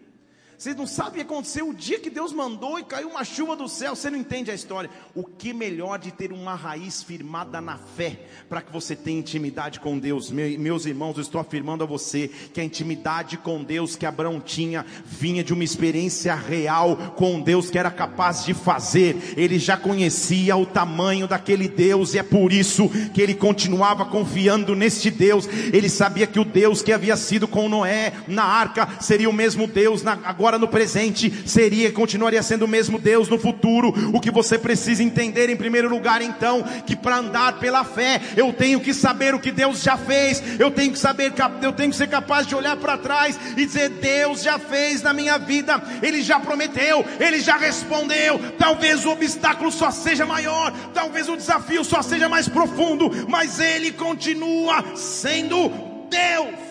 Vocês 0.58 0.76
não 0.76 0.88
sabem 0.88 1.12
o 1.12 1.16
que 1.18 1.22
aconteceu 1.22 1.70
o 1.70 1.74
dia 1.74 2.00
que 2.00 2.10
Deus 2.10 2.34
mandou 2.34 2.80
e 2.80 2.84
caiu 2.84 3.10
uma 3.10 3.24
chuva 3.24 3.56
do 3.56 3.70
céu. 3.70 3.96
Você 3.96 4.10
não 4.10 4.18
entende 4.18 4.50
a 4.50 4.56
história. 4.56 4.90
O 5.14 5.24
que 5.24 5.54
melhor 5.54 6.00
de 6.00 6.12
ter 6.12 6.34
uma 6.34 6.56
raiz 6.56 7.04
firmada 7.04 7.62
na 7.62 7.78
fé, 7.78 8.22
para 8.50 8.64
que 8.64 8.74
você 8.74 8.96
tenha 8.96 9.20
intimidade 9.20 9.80
com 9.80 10.00
Deus. 10.00 10.32
Meus 10.32 10.88
irmãos, 10.88 11.16
eu 11.16 11.22
estou 11.22 11.40
afirmando 11.40 11.84
a 11.84 11.88
você 11.88 12.28
que 12.52 12.60
a 12.60 12.64
intimidade 12.64 13.38
com 13.38 13.64
Deus 13.64 13.96
que 13.96 14.04
Abraão 14.04 14.40
tinha 14.40 14.84
vinha 15.06 15.44
de 15.44 15.54
uma 15.54 15.64
experiência 15.64 16.34
real 16.34 17.14
com 17.16 17.40
Deus 17.40 17.70
que 17.70 17.78
era 17.78 17.92
capaz 17.92 18.44
de 18.44 18.56
fazer. 18.56 19.36
Ele 19.38 19.60
já 19.60 19.78
conhecia 19.78 20.58
o 20.58 20.66
tamanho 20.66 21.28
daquele 21.28 21.68
Deus 21.68 22.16
e 22.16 22.18
é 22.18 22.24
por 22.24 22.52
isso 22.52 22.90
que 23.14 23.22
ele 23.22 23.36
continuava 23.36 24.06
confiando 24.06 24.76
neste 24.76 25.12
Deus. 25.12 25.48
Ele 25.72 25.88
sabia 25.88 26.26
que 26.26 26.40
o 26.40 26.46
Deus 26.46 26.82
que 26.82 26.92
havia 26.92 27.16
sido 27.16 27.48
com 27.48 27.70
Noé 27.70 28.12
na 28.28 28.44
arca 28.44 29.00
seria 29.00 29.30
o 29.30 29.34
mesmo 29.34 29.68
Deus 29.68 30.02
na, 30.02 30.14
agora 30.24 30.47
agora 30.48 30.58
no 30.58 30.68
presente, 30.70 31.44
seria 31.46 31.90
e 31.90 31.92
continuaria 31.92 32.42
sendo 32.42 32.64
o 32.64 32.68
mesmo 32.70 32.98
Deus 32.98 33.28
no 33.28 33.38
futuro. 33.38 33.94
O 34.14 34.22
que 34.22 34.32
você 34.32 34.58
precisa 34.58 35.04
entender 35.04 35.50
em 35.50 35.58
primeiro 35.58 35.90
lugar, 35.90 36.22
então, 36.22 36.64
que 36.86 36.96
para 36.96 37.18
andar 37.18 37.60
pela 37.60 37.84
fé, 37.84 38.22
eu 38.38 38.54
tenho 38.54 38.80
que 38.80 38.94
saber 38.94 39.36
o 39.36 39.40
que 39.42 39.52
Deus 39.52 39.84
já 39.84 39.98
fez, 39.98 40.42
eu 40.58 40.72
tenho 40.72 40.94
que 40.94 41.00
saber, 41.00 41.34
eu 41.62 41.74
tenho 41.74 41.90
que 41.90 41.98
ser 41.98 42.08
capaz 42.08 42.48
de 42.48 42.56
olhar 42.56 42.78
para 42.78 42.98
trás 42.98 43.38
e 43.58 43.66
dizer: 43.66 43.90
Deus 43.90 44.42
já 44.42 44.58
fez 44.58 45.02
na 45.02 45.12
minha 45.12 45.38
vida, 45.38 45.82
Ele 46.02 46.22
já 46.22 46.40
prometeu, 46.40 47.04
Ele 47.20 47.42
já 47.42 47.58
respondeu. 47.58 48.40
Talvez 48.58 49.06
o 49.06 49.12
obstáculo 49.12 49.70
só 49.70 49.92
seja 49.92 50.26
maior, 50.26 50.72
talvez 50.94 51.28
o 51.28 51.36
desafio 51.36 51.84
só 51.84 52.02
seja 52.02 52.30
mais 52.30 52.48
profundo, 52.48 53.12
mas 53.28 53.60
Ele 53.60 53.92
continua 53.92 54.96
sendo 54.96 55.70
Deus. 56.10 56.67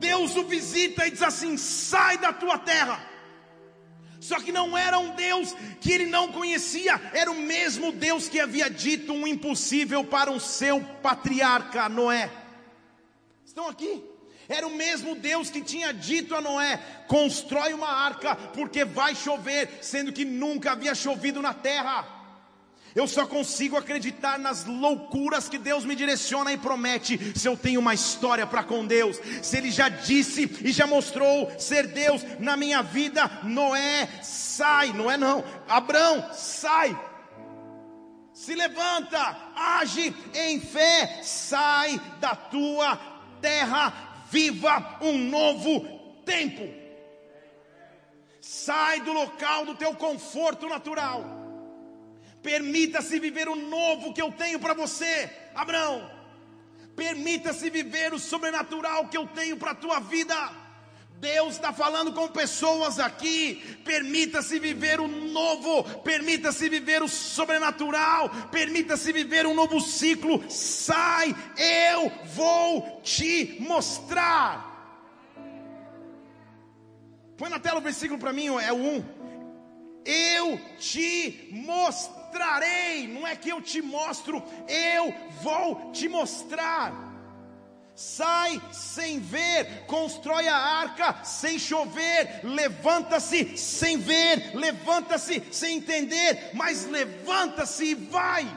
Deus 0.00 0.34
o 0.34 0.44
visita 0.44 1.06
e 1.06 1.10
diz 1.10 1.22
assim: 1.22 1.56
sai 1.56 2.18
da 2.18 2.32
tua 2.32 2.58
terra. 2.58 3.08
Só 4.20 4.38
que 4.40 4.52
não 4.52 4.76
era 4.76 4.98
um 4.98 5.14
Deus 5.14 5.54
que 5.80 5.92
ele 5.92 6.06
não 6.06 6.30
conhecia, 6.30 7.00
era 7.14 7.30
o 7.30 7.40
mesmo 7.40 7.90
Deus 7.90 8.28
que 8.28 8.38
havia 8.38 8.68
dito 8.68 9.12
um 9.12 9.26
impossível 9.26 10.04
para 10.04 10.30
o 10.30 10.40
seu 10.40 10.80
patriarca 11.02 11.88
Noé. 11.88 12.30
Estão 13.46 13.66
aqui? 13.66 14.04
Era 14.46 14.66
o 14.66 14.74
mesmo 14.74 15.14
Deus 15.14 15.48
que 15.48 15.62
tinha 15.62 15.92
dito 15.92 16.34
a 16.34 16.40
Noé: 16.40 16.78
constrói 17.06 17.72
uma 17.72 17.88
arca, 17.88 18.34
porque 18.34 18.84
vai 18.84 19.14
chover, 19.14 19.78
sendo 19.80 20.12
que 20.12 20.24
nunca 20.24 20.72
havia 20.72 20.94
chovido 20.94 21.40
na 21.40 21.54
terra. 21.54 22.19
Eu 22.94 23.06
só 23.06 23.26
consigo 23.26 23.76
acreditar 23.76 24.38
nas 24.38 24.64
loucuras 24.64 25.48
que 25.48 25.58
Deus 25.58 25.84
me 25.84 25.94
direciona 25.94 26.52
e 26.52 26.58
promete, 26.58 27.38
se 27.38 27.46
eu 27.46 27.56
tenho 27.56 27.80
uma 27.80 27.94
história 27.94 28.46
para 28.46 28.64
com 28.64 28.84
Deus, 28.84 29.20
se 29.42 29.56
Ele 29.56 29.70
já 29.70 29.88
disse 29.88 30.58
e 30.62 30.72
já 30.72 30.86
mostrou 30.86 31.50
ser 31.58 31.86
Deus 31.86 32.22
na 32.40 32.56
minha 32.56 32.82
vida. 32.82 33.30
Noé, 33.44 34.08
sai, 34.22 34.92
Noé 34.92 35.16
não, 35.16 35.44
Abraão, 35.68 36.30
sai, 36.32 36.98
se 38.32 38.54
levanta, 38.54 39.36
age 39.54 40.14
em 40.34 40.60
fé, 40.60 41.20
sai 41.22 42.00
da 42.18 42.34
tua 42.34 42.96
terra, 43.40 44.24
viva 44.30 44.98
um 45.00 45.16
novo 45.16 45.80
tempo, 46.24 46.68
sai 48.40 49.00
do 49.00 49.12
local 49.12 49.64
do 49.64 49.76
teu 49.76 49.94
conforto 49.94 50.68
natural 50.68 51.39
Permita-se 52.42 53.18
viver 53.18 53.48
o 53.48 53.56
novo 53.56 54.14
que 54.14 54.22
eu 54.22 54.32
tenho 54.32 54.58
para 54.58 54.74
você, 54.74 55.30
Abraão. 55.54 56.10
Permita-se 56.96 57.70
viver 57.70 58.12
o 58.12 58.18
sobrenatural 58.18 59.08
que 59.08 59.16
eu 59.16 59.26
tenho 59.26 59.56
para 59.56 59.72
a 59.72 59.74
tua 59.74 60.00
vida. 60.00 60.34
Deus 61.18 61.56
está 61.56 61.70
falando 61.70 62.14
com 62.14 62.28
pessoas 62.28 62.98
aqui. 62.98 63.62
Permita-se 63.84 64.58
viver 64.58 65.00
o 65.00 65.06
novo, 65.06 65.84
permita-se 66.00 66.68
viver 66.68 67.02
o 67.02 67.08
sobrenatural, 67.08 68.30
permita-se 68.50 69.12
viver 69.12 69.46
um 69.46 69.54
novo 69.54 69.80
ciclo. 69.80 70.42
Sai, 70.50 71.36
eu 71.58 72.10
vou 72.34 73.00
te 73.02 73.56
mostrar. 73.60 74.68
Põe 77.36 77.50
na 77.50 77.58
tela 77.58 77.80
o 77.80 77.82
versículo 77.82 78.18
para 78.18 78.32
mim, 78.32 78.46
é 78.58 78.72
o 78.72 78.76
1. 78.76 79.04
Eu 80.04 80.60
te 80.78 81.48
mostrarei 81.52 82.19
mostrarei, 82.30 83.08
não 83.08 83.26
é 83.26 83.34
que 83.34 83.48
eu 83.48 83.60
te 83.60 83.82
mostro, 83.82 84.42
eu 84.68 85.12
vou 85.42 85.90
te 85.90 86.08
mostrar. 86.08 86.92
Sai 87.94 88.62
sem 88.72 89.18
ver, 89.18 89.84
constrói 89.86 90.48
a 90.48 90.56
arca 90.56 91.22
sem 91.24 91.58
chover, 91.58 92.40
levanta-se 92.44 93.58
sem 93.58 93.98
ver, 93.98 94.52
levanta-se 94.54 95.42
sem 95.52 95.78
entender, 95.78 96.50
mas 96.54 96.86
levanta-se 96.86 97.84
e 97.84 97.94
vai. 97.94 98.48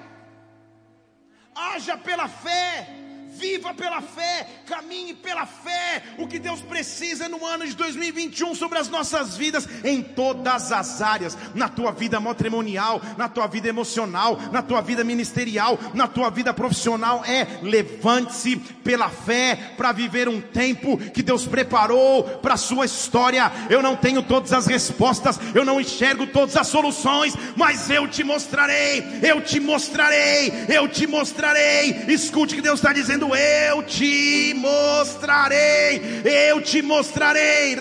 Haja 1.56 1.98
pela 1.98 2.30
fé 2.30 2.88
viva 3.38 3.74
pela 3.74 4.02
fé, 4.02 4.48
caminhe 4.66 5.14
pela 5.14 5.46
fé. 5.46 6.04
O 6.18 6.28
que 6.28 6.40
Deus 6.40 6.62
precisa 6.62 7.28
no 7.28 7.46
ano 7.46 7.66
de 7.66 7.76
2021 7.76 8.56
sobre 8.56 8.80
as 8.80 8.90
nossas 8.90 9.36
vidas, 9.36 9.68
em 9.84 10.02
todas 10.02 10.72
as 10.72 11.02
áreas, 11.02 11.38
na 11.54 11.68
tua 11.68 11.92
vida 11.92 12.20
matrimonial, 12.20 13.02
na 13.18 13.28
tua 13.28 13.48
vida 13.48 13.68
emocional, 13.68 14.40
na 14.52 14.62
tua 14.62 14.82
vida 14.82 15.04
ministerial, 15.04 15.80
na 15.94 16.08
tua 16.08 16.30
vida 16.30 16.54
profissional, 16.54 17.24
é 17.26 17.60
levante-se 17.62 18.58
pela 18.84 19.10
fé 19.10 19.74
para 19.78 19.92
viver 19.92 20.28
um 20.28 20.42
tempo 20.42 20.98
que 20.98 21.24
Deus 21.24 21.46
preparou 21.46 22.24
para 22.24 22.56
a 22.56 22.58
sua 22.58 22.86
história. 22.86 23.52
Eu 23.70 23.82
não 23.82 23.96
tenho 23.96 24.22
todas 24.22 24.54
as 24.54 24.68
respostas, 24.68 25.40
eu 25.56 25.66
não 25.66 25.80
enxergo 25.80 26.28
todas 26.28 26.56
as 26.56 26.68
soluções, 26.68 27.34
mas 27.56 27.90
eu 27.90 28.08
te 28.08 28.24
mostrarei, 28.24 29.04
eu 29.22 29.42
te 29.42 29.60
mostrarei, 29.60 30.52
eu 30.70 30.88
te 30.88 31.08
mostrarei. 31.08 32.06
Escute 32.08 32.54
o 32.54 32.58
que 32.58 32.62
Deus 32.62 32.80
está 32.80 32.94
dizendo 32.94 33.23
dizendo: 33.24 33.36
Eu 33.36 33.84
te 33.84 34.54
mostrarei, 34.56 36.02
eu 36.50 36.62
te 36.62 36.82
mostrarei. 36.82 37.76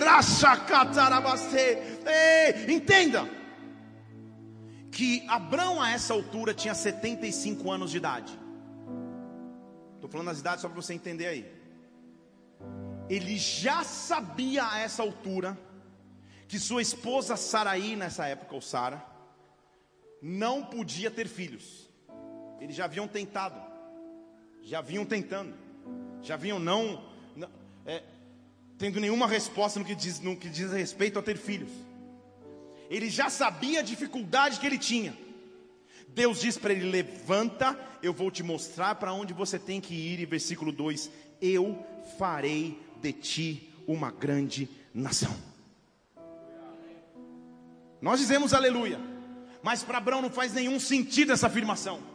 Ei, 2.05 2.73
entenda 2.73 3.27
que 4.91 5.25
Abraão 5.27 5.81
a 5.81 5.91
essa 5.91 6.13
altura 6.13 6.53
tinha 6.53 6.73
75 6.73 7.71
anos 7.71 7.91
de 7.91 7.97
idade. 7.97 8.39
Estou 9.95 10.09
falando 10.09 10.29
as 10.29 10.39
idades 10.39 10.61
só 10.61 10.67
para 10.67 10.81
você 10.81 10.93
entender 10.93 11.27
aí. 11.27 11.63
ele 13.09 13.37
já 13.37 13.83
sabia 13.83 14.65
a 14.65 14.79
essa 14.79 15.01
altura 15.01 15.57
que 16.47 16.59
sua 16.59 16.81
esposa 16.81 17.35
Saraí, 17.35 17.95
nessa 17.95 18.27
época, 18.27 18.53
ou 18.53 18.61
Sara, 18.61 19.03
não 20.21 20.63
podia 20.63 21.09
ter 21.09 21.27
filhos. 21.27 21.89
Eles 22.59 22.75
já 22.75 22.85
haviam 22.85 23.07
tentado, 23.07 23.59
já 24.63 24.81
vinham 24.81 25.05
tentando, 25.05 25.53
já 26.21 26.37
vinham 26.37 26.57
não, 26.57 27.03
não 27.35 27.49
é, 27.85 28.01
tendo 28.77 28.99
nenhuma 28.99 29.27
resposta 29.27 29.79
no 29.79 29.85
que, 29.85 29.93
diz, 29.93 30.19
no 30.19 30.37
que 30.37 30.49
diz 30.49 30.71
respeito 30.71 31.19
a 31.19 31.21
ter 31.21 31.37
filhos. 31.37 31.69
Ele 32.89 33.09
já 33.09 33.29
sabia 33.29 33.81
a 33.81 33.83
dificuldade 33.83 34.59
que 34.59 34.65
ele 34.65 34.77
tinha. 34.77 35.17
Deus 36.07 36.39
diz 36.39 36.57
para 36.57 36.73
ele: 36.73 36.89
Levanta, 36.89 37.77
eu 38.01 38.13
vou 38.13 38.29
te 38.29 38.43
mostrar 38.43 38.95
para 38.95 39.13
onde 39.13 39.33
você 39.33 39.57
tem 39.57 39.81
que 39.81 39.93
ir. 39.93 40.19
E 40.19 40.25
versículo 40.25 40.71
2: 40.71 41.09
Eu 41.41 41.83
farei 42.17 42.79
de 43.01 43.11
ti 43.11 43.73
uma 43.87 44.11
grande 44.11 44.69
nação. 44.93 45.35
Nós 48.01 48.19
dizemos 48.19 48.53
aleluia, 48.53 48.99
mas 49.61 49.81
para 49.81 49.97
Abraão 49.97 50.21
não 50.21 50.29
faz 50.29 50.53
nenhum 50.53 50.79
sentido 50.79 51.31
essa 51.31 51.47
afirmação. 51.47 52.12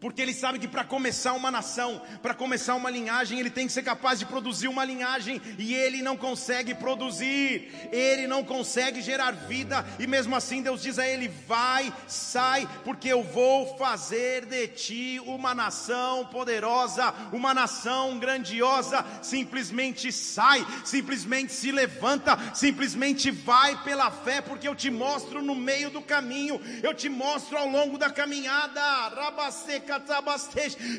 Porque 0.00 0.20
ele 0.20 0.34
sabe 0.34 0.58
que 0.58 0.68
para 0.68 0.84
começar 0.84 1.32
uma 1.32 1.50
nação, 1.50 2.02
para 2.22 2.34
começar 2.34 2.74
uma 2.74 2.90
linhagem, 2.90 3.40
ele 3.40 3.50
tem 3.50 3.66
que 3.66 3.72
ser 3.72 3.82
capaz 3.82 4.18
de 4.18 4.26
produzir 4.26 4.68
uma 4.68 4.84
linhagem, 4.84 5.40
e 5.58 5.74
ele 5.74 6.02
não 6.02 6.16
consegue 6.16 6.74
produzir, 6.74 7.70
ele 7.90 8.26
não 8.26 8.44
consegue 8.44 9.00
gerar 9.00 9.32
vida, 9.32 9.86
e 9.98 10.06
mesmo 10.06 10.36
assim 10.36 10.62
Deus 10.62 10.82
diz 10.82 10.98
a 10.98 11.06
ele: 11.06 11.28
vai, 11.28 11.92
sai, 12.06 12.68
porque 12.84 13.08
eu 13.08 13.22
vou 13.22 13.76
fazer 13.78 14.44
de 14.44 14.68
ti 14.68 15.20
uma 15.24 15.54
nação 15.54 16.26
poderosa, 16.26 17.12
uma 17.32 17.54
nação 17.54 18.18
grandiosa. 18.18 19.04
Simplesmente 19.22 20.12
sai, 20.12 20.64
simplesmente 20.84 21.52
se 21.52 21.72
levanta, 21.72 22.38
simplesmente 22.54 23.30
vai 23.30 23.82
pela 23.82 24.10
fé, 24.10 24.40
porque 24.40 24.68
eu 24.68 24.74
te 24.74 24.90
mostro 24.90 25.42
no 25.42 25.54
meio 25.54 25.90
do 25.90 26.02
caminho, 26.02 26.60
eu 26.82 26.92
te 26.92 27.08
mostro 27.08 27.56
ao 27.56 27.68
longo 27.68 27.96
da 27.96 28.10
caminhada, 28.10 28.80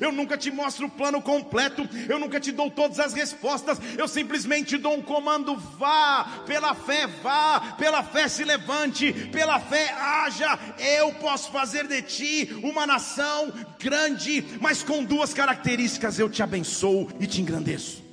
eu 0.02 0.12
nunca 0.12 0.38
te 0.38 0.52
mostro 0.52 0.88
o 0.88 0.90
plano 0.90 1.22
completo, 1.22 1.88
eu 2.08 2.20
nunca 2.20 2.40
te 2.40 2.52
dou 2.52 2.70
todas 2.70 3.00
as 3.00 3.14
respostas, 3.14 3.80
eu 3.98 4.08
simplesmente 4.08 4.78
dou 4.78 4.96
um 4.96 5.02
comando: 5.02 5.56
vá, 5.56 6.44
pela 6.46 6.74
fé, 6.74 7.08
vá, 7.08 7.76
pela 7.78 8.04
fé 8.04 8.28
se 8.28 8.44
levante, 8.44 9.14
pela 9.32 9.60
fé 9.60 9.92
haja. 9.92 10.58
Eu 10.78 11.14
posso 11.16 11.52
fazer 11.52 11.88
de 11.88 12.02
ti 12.02 12.60
uma 12.64 12.86
nação 12.86 13.52
grande, 13.80 14.44
mas 14.62 14.84
com 14.84 15.04
duas 15.04 15.34
características: 15.34 16.20
eu 16.20 16.30
te 16.30 16.42
abençoo 16.42 17.10
e 17.20 17.28
te 17.28 17.42
engrandeço. 17.42 18.04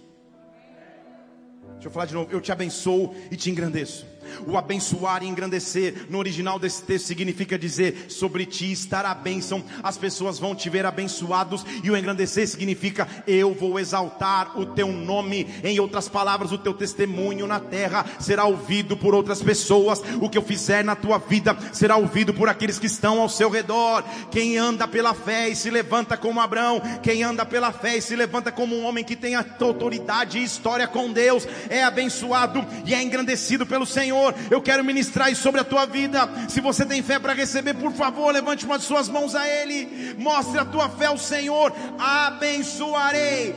Deixa 1.74 1.88
eu 1.88 1.90
falar 1.90 2.06
de 2.06 2.14
novo: 2.14 2.32
eu 2.32 2.40
te 2.40 2.50
abençoo 2.50 3.14
e 3.30 3.36
te 3.36 3.50
engrandeço. 3.50 4.13
O 4.46 4.56
abençoar 4.56 5.22
e 5.22 5.26
engrandecer, 5.26 6.06
no 6.08 6.18
original 6.18 6.58
desse 6.58 6.82
texto, 6.82 7.06
significa 7.06 7.58
dizer: 7.58 8.06
sobre 8.08 8.46
ti 8.46 8.72
estará 8.72 9.10
a 9.10 9.14
bênção, 9.14 9.62
as 9.82 9.96
pessoas 9.96 10.38
vão 10.38 10.54
te 10.54 10.68
ver 10.70 10.86
abençoados, 10.86 11.64
e 11.82 11.90
o 11.90 11.96
engrandecer 11.96 12.46
significa: 12.48 13.08
eu 13.26 13.54
vou 13.54 13.78
exaltar 13.78 14.58
o 14.58 14.66
teu 14.66 14.88
nome. 14.88 15.46
Em 15.62 15.78
outras 15.80 16.08
palavras, 16.08 16.52
o 16.52 16.58
teu 16.58 16.74
testemunho 16.74 17.46
na 17.46 17.60
terra 17.60 18.04
será 18.18 18.44
ouvido 18.44 18.96
por 18.96 19.14
outras 19.14 19.42
pessoas. 19.42 20.02
O 20.20 20.28
que 20.28 20.38
eu 20.38 20.42
fizer 20.42 20.84
na 20.84 20.96
tua 20.96 21.18
vida 21.18 21.56
será 21.72 21.96
ouvido 21.96 22.32
por 22.32 22.48
aqueles 22.48 22.78
que 22.78 22.86
estão 22.86 23.20
ao 23.20 23.28
seu 23.28 23.50
redor. 23.50 24.04
Quem 24.30 24.56
anda 24.56 24.86
pela 24.86 25.14
fé 25.14 25.48
e 25.48 25.56
se 25.56 25.70
levanta 25.70 26.16
como 26.16 26.40
Abraão, 26.40 26.80
quem 27.02 27.22
anda 27.22 27.44
pela 27.44 27.72
fé 27.72 27.96
e 27.96 28.02
se 28.02 28.16
levanta 28.16 28.52
como 28.52 28.76
um 28.76 28.84
homem 28.84 29.04
que 29.04 29.16
tem 29.16 29.34
autoridade 29.34 30.38
e 30.38 30.44
história 30.44 30.86
com 30.86 31.12
Deus, 31.12 31.46
é 31.68 31.82
abençoado 31.82 32.64
e 32.86 32.94
é 32.94 33.02
engrandecido 33.02 33.66
pelo 33.66 33.84
Senhor. 33.84 34.23
Senhor, 34.24 34.34
eu 34.50 34.62
quero 34.62 34.84
ministrar 34.84 35.30
isso 35.30 35.42
sobre 35.42 35.60
a 35.60 35.64
tua 35.64 35.84
vida. 35.84 36.28
Se 36.48 36.60
você 36.60 36.86
tem 36.86 37.02
fé 37.02 37.18
para 37.18 37.34
receber, 37.34 37.74
por 37.74 37.92
favor, 37.92 38.32
levante 38.32 38.64
uma 38.64 38.78
de 38.78 38.84
suas 38.84 39.08
mãos 39.08 39.34
a 39.34 39.46
Ele. 39.46 40.14
Mostre 40.18 40.58
a 40.58 40.64
tua 40.64 40.88
fé 40.88 41.06
ao 41.06 41.18
Senhor. 41.18 41.72
Abençoarei, 41.98 43.54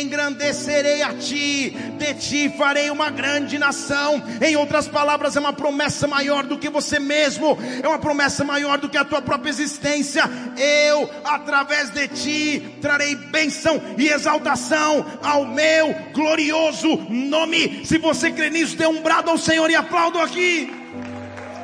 engrandecerei 0.00 1.02
a 1.02 1.14
ti, 1.14 1.70
de 1.98 2.14
ti 2.14 2.54
farei 2.56 2.90
uma 2.90 3.10
grande 3.10 3.58
nação. 3.58 4.22
Em 4.40 4.56
outras 4.56 4.88
palavras, 4.88 5.36
é 5.36 5.40
uma 5.40 5.52
promessa 5.52 6.06
maior 6.06 6.44
do 6.44 6.58
que 6.58 6.68
você 6.68 6.98
mesmo, 6.98 7.58
é 7.82 7.86
uma 7.86 7.98
promessa 7.98 8.44
maior 8.44 8.78
do 8.78 8.88
que 8.88 8.96
a 8.96 9.04
tua 9.04 9.22
própria 9.22 9.50
existência. 9.50 10.24
Eu, 10.56 11.08
através 11.24 11.90
de 11.90 12.08
ti, 12.08 12.78
trarei 12.80 13.14
bênção 13.14 13.80
e 13.96 14.08
exaltação 14.08 15.04
ao 15.22 15.44
meu 15.46 15.94
glorioso 16.12 16.96
nome. 17.08 17.84
Se 17.84 17.98
você 17.98 18.30
crê 18.30 18.50
nisso, 18.50 18.76
dê 18.76 18.86
um 18.86 19.02
brado 19.02 19.30
ao 19.30 19.38
Senhor 19.38 19.70
e 19.70 19.74
aplaude 19.74 20.07
aplaudo 20.08 20.18
aqui. 20.20 20.68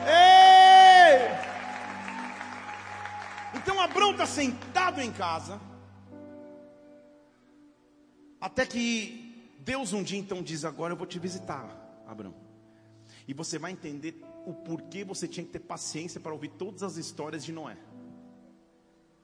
Ei! 0.07 1.35
Então 3.55 3.81
Abraão 3.81 4.13
está 4.13 4.27
sentado 4.27 5.01
em 5.01 5.11
casa. 5.11 5.61
Até 8.41 8.67
que 8.67 9.53
Deus 9.61 9.93
um 9.93 10.03
dia 10.03 10.19
então 10.19 10.43
diz: 10.43 10.65
Agora 10.65 10.93
eu 10.93 10.97
vou 10.97 11.07
te 11.07 11.19
visitar, 11.19 11.67
Abraão. 12.07 12.35
E 13.27 13.33
você 13.33 13.59
vai 13.59 13.73
entender 13.73 14.23
o 14.45 14.53
porquê 14.53 15.03
você 15.05 15.27
tinha 15.27 15.45
que 15.45 15.53
ter 15.53 15.61
paciência 15.61 16.21
para 16.21 16.33
ouvir 16.33 16.51
todas 16.51 16.83
as 16.83 16.97
histórias 16.97 17.45
de 17.45 17.53
Noé. 17.53 17.79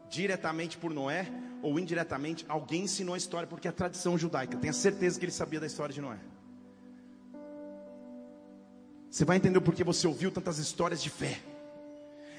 Diretamente 0.08 0.78
por 0.78 0.90
Noé 0.90 1.30
ou 1.62 1.78
indiretamente, 1.78 2.44
alguém 2.48 2.84
ensinou 2.84 3.14
a 3.14 3.18
história, 3.18 3.46
porque 3.46 3.68
é 3.68 3.70
a 3.70 3.74
tradição 3.74 4.16
judaica. 4.16 4.56
Tenha 4.56 4.72
certeza 4.72 5.18
que 5.18 5.26
ele 5.26 5.32
sabia 5.32 5.60
da 5.60 5.66
história 5.66 5.94
de 5.94 6.00
Noé. 6.00 6.18
Você 9.10 9.24
vai 9.24 9.36
entender 9.36 9.60
porque 9.60 9.82
você 9.82 10.06
ouviu 10.06 10.30
tantas 10.30 10.58
histórias 10.58 11.02
de 11.02 11.10
fé. 11.10 11.40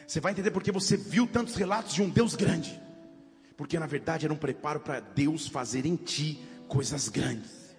Você 0.08 0.22
vai 0.22 0.32
entender 0.32 0.52
porque 0.52 0.72
você 0.72 0.96
viu 0.96 1.28
tantos 1.28 1.56
relatos 1.56 1.94
de 1.94 2.02
um 2.02 2.10
Deus 2.10 2.34
grande. 2.34 2.82
Porque 3.58 3.78
na 3.78 3.86
verdade 3.86 4.26
era 4.26 4.34
um 4.34 4.38
preparo 4.38 4.80
para 4.80 5.02
Deus 5.02 5.48
fazer 5.48 5.86
em 5.86 5.98
ti 5.98 6.40
coisas 6.70 7.10
grandes. 7.10 7.76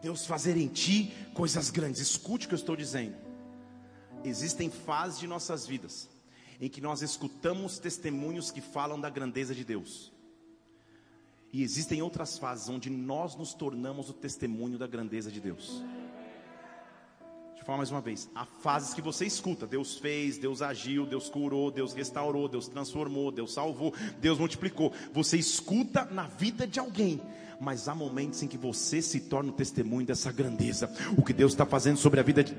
Deus 0.00 0.26
fazer 0.26 0.56
em 0.56 0.66
ti 0.66 1.12
coisas 1.34 1.68
grandes. 1.70 2.00
Escute 2.00 2.46
o 2.46 2.48
que 2.48 2.54
eu 2.54 2.58
estou 2.58 2.74
dizendo. 2.74 3.14
Existem 4.24 4.70
fases 4.70 5.20
de 5.20 5.26
nossas 5.26 5.66
vidas 5.66 6.08
em 6.60 6.68
que 6.68 6.80
nós 6.80 7.02
escutamos 7.02 7.78
testemunhos 7.78 8.50
que 8.50 8.60
falam 8.60 8.98
da 8.98 9.10
grandeza 9.10 9.54
de 9.54 9.64
Deus. 9.64 10.10
E 11.52 11.62
existem 11.62 12.02
outras 12.02 12.38
fases 12.38 12.68
onde 12.68 12.90
nós 12.90 13.36
nos 13.36 13.52
tornamos 13.52 14.08
o 14.08 14.14
testemunho 14.14 14.78
da 14.78 14.86
grandeza 14.86 15.30
de 15.30 15.40
Deus 15.40 15.82
falar 17.68 17.76
mais 17.76 17.90
uma 17.90 18.00
vez. 18.00 18.30
Há 18.34 18.46
fases 18.46 18.94
que 18.94 19.02
você 19.02 19.26
escuta: 19.26 19.66
Deus 19.66 19.98
fez, 19.98 20.38
Deus 20.38 20.62
agiu, 20.62 21.04
Deus 21.04 21.28
curou, 21.28 21.70
Deus 21.70 21.92
restaurou, 21.92 22.48
Deus 22.48 22.66
transformou, 22.66 23.30
Deus 23.30 23.52
salvou, 23.52 23.92
Deus 24.18 24.38
multiplicou. 24.38 24.90
Você 25.12 25.36
escuta 25.36 26.06
na 26.06 26.22
vida 26.22 26.66
de 26.66 26.80
alguém 26.80 27.20
mas 27.60 27.88
há 27.88 27.94
momentos 27.94 28.40
em 28.42 28.46
que 28.46 28.56
você 28.56 29.02
se 29.02 29.18
torna 29.18 29.50
o 29.50 29.52
testemunho 29.52 30.06
dessa 30.06 30.30
grandeza. 30.30 30.88
O 31.16 31.22
que 31.22 31.32
Deus 31.32 31.52
está 31.52 31.66
fazendo 31.66 31.96
sobre 31.96 32.20
a 32.20 32.22
vida 32.22 32.44
de 32.44 32.54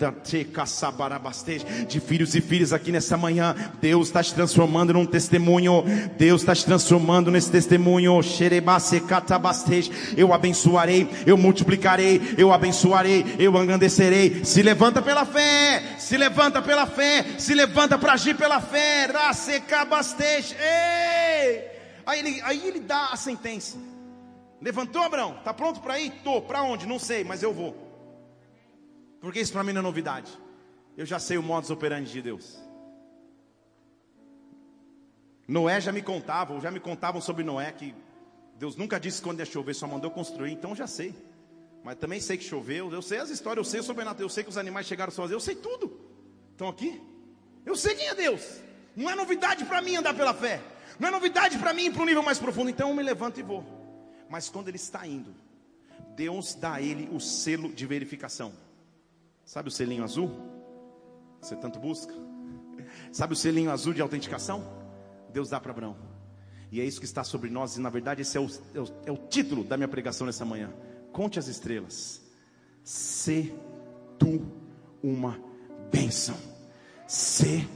de 1.88 2.00
filhos 2.02 2.36
e 2.36 2.42
filhas 2.42 2.74
aqui 2.74 2.92
nessa 2.92 3.16
manhã, 3.16 3.56
Deus 3.80 4.08
está 4.08 4.22
te 4.22 4.34
transformando 4.34 4.94
num 4.94 5.06
testemunho. 5.06 5.84
Deus 6.18 6.42
está 6.42 6.54
te 6.54 6.66
transformando 6.66 7.32
nesse 7.32 7.50
testemunho. 7.50 8.20
Eu 10.18 10.34
abençoarei, 10.34 11.10
eu 11.26 11.38
multiplicarei, 11.38 12.36
eu 12.38 12.52
abençoarei, 12.52 13.26
eu 13.40 13.56
engrandecerei. 13.56 14.44
Se 14.44 14.62
levanta 14.62 15.02
pela 15.02 15.26
fé, 15.26 15.96
se 15.98 16.18
levanta 16.18 16.62
pela 16.62 16.86
fé, 16.86 17.26
se 17.38 17.54
levanta 17.54 17.98
para 17.98 18.14
agir 18.14 18.36
pela 18.36 18.60
fé. 18.60 19.10
Aí 22.06 22.20
ele, 22.20 22.42
aí 22.42 22.68
ele 22.68 22.80
dá 22.82 23.10
a 23.12 23.16
sentença. 23.16 23.89
Levantou, 24.62 25.02
Abraão? 25.02 25.38
Está 25.38 25.54
pronto 25.54 25.80
para 25.80 26.00
ir? 26.00 26.12
Tô. 26.24 26.42
Para 26.42 26.62
onde? 26.64 26.86
Não 26.86 27.00
sei, 27.00 27.24
mas 27.24 27.42
eu 27.42 27.54
vou. 27.54 27.76
Porque 29.22 29.40
isso 29.40 29.54
para 29.54 29.64
mim 29.64 29.74
não 29.74 29.80
é 29.80 29.84
novidade. 29.84 30.32
Eu 30.98 31.06
já 31.06 31.20
sei 31.20 31.38
o 31.38 31.44
modus 31.44 31.70
operandi 31.70 32.12
de 32.12 32.22
Deus. 32.22 32.60
Noé 35.48 35.82
já 35.82 35.92
me 35.92 36.02
contavam, 36.02 36.62
já 36.62 36.70
me 36.70 36.80
contavam 36.80 37.20
sobre 37.20 37.44
Noé 37.44 37.72
que 37.72 37.96
Deus 38.58 38.76
nunca 38.76 39.00
disse 39.00 39.22
quando 39.22 39.40
ia 39.40 39.46
chover, 39.46 39.74
só 39.74 39.88
mandou 39.88 40.12
construir, 40.12 40.52
então 40.52 40.76
já 40.76 40.86
sei. 40.86 41.16
Mas 41.84 41.96
também 41.96 42.20
sei 42.20 42.38
que 42.38 42.44
choveu, 42.44 42.92
eu 42.92 43.02
sei 43.02 43.20
as 43.20 43.30
histórias, 43.30 43.66
eu 43.66 43.72
sei 43.72 43.82
sobre 43.82 44.04
a 44.04 44.16
eu 44.20 44.30
sei 44.30 44.44
que 44.44 44.50
os 44.50 44.58
animais 44.58 44.86
chegaram 44.86 45.12
sozinhos, 45.12 45.42
eu 45.42 45.46
sei 45.46 45.56
tudo. 45.56 46.00
Estão 46.52 46.68
aqui? 46.68 47.02
Eu 47.66 47.76
sei 47.76 47.96
quem 47.96 48.08
é 48.08 48.16
Deus. 48.16 48.60
Não 48.96 49.10
é 49.10 49.16
novidade 49.16 49.64
para 49.66 49.82
mim 49.82 49.96
andar 49.96 50.14
pela 50.14 50.34
fé. 50.34 50.62
Não 51.00 51.08
é 51.08 51.12
novidade 51.12 51.58
para 51.58 51.74
mim 51.74 51.86
ir 51.86 51.94
para 51.94 52.04
um 52.04 52.06
nível 52.06 52.22
mais 52.22 52.38
profundo. 52.38 52.70
Então 52.70 52.90
eu 52.90 52.96
me 52.96 53.02
levanto 53.02 53.40
e 53.40 53.44
vou. 53.44 53.79
Mas 54.30 54.48
quando 54.48 54.68
ele 54.68 54.78
está 54.78 55.06
indo, 55.08 55.34
Deus 56.16 56.54
dá 56.54 56.74
a 56.74 56.82
ele 56.82 57.10
o 57.14 57.20
selo 57.20 57.74
de 57.74 57.86
verificação. 57.86 58.54
Sabe 59.44 59.70
o 59.70 59.72
selinho 59.72 60.04
azul? 60.04 60.32
Você 61.42 61.56
tanto 61.56 61.80
busca. 61.80 62.14
Sabe 63.12 63.34
o 63.34 63.36
selinho 63.36 63.72
azul 63.72 63.94
de 63.94 64.02
autenticação? 64.02 64.64
Deus 65.32 65.50
dá 65.50 65.60
para 65.60 65.72
Abraão. 65.72 65.98
E 66.72 66.80
é 66.80 66.86
isso 66.86 67.00
que 67.00 67.06
está 67.06 67.24
sobre 67.24 67.50
nós, 67.50 67.78
e 67.78 67.82
na 67.82 67.90
verdade 67.90 68.22
esse 68.22 68.38
é 68.38 68.40
o, 68.40 68.48
é 68.76 68.80
o, 68.80 68.86
é 69.08 69.12
o 69.12 69.18
título 69.18 69.64
da 69.64 69.76
minha 69.76 69.88
pregação 69.88 70.28
nessa 70.28 70.46
manhã. 70.46 70.72
conte 71.12 71.40
as 71.40 71.48
estrelas. 71.48 72.22
Se 72.84 73.54
tu 74.20 74.46
uma 75.02 75.40
bênção. 75.92 76.38
Se 77.08 77.68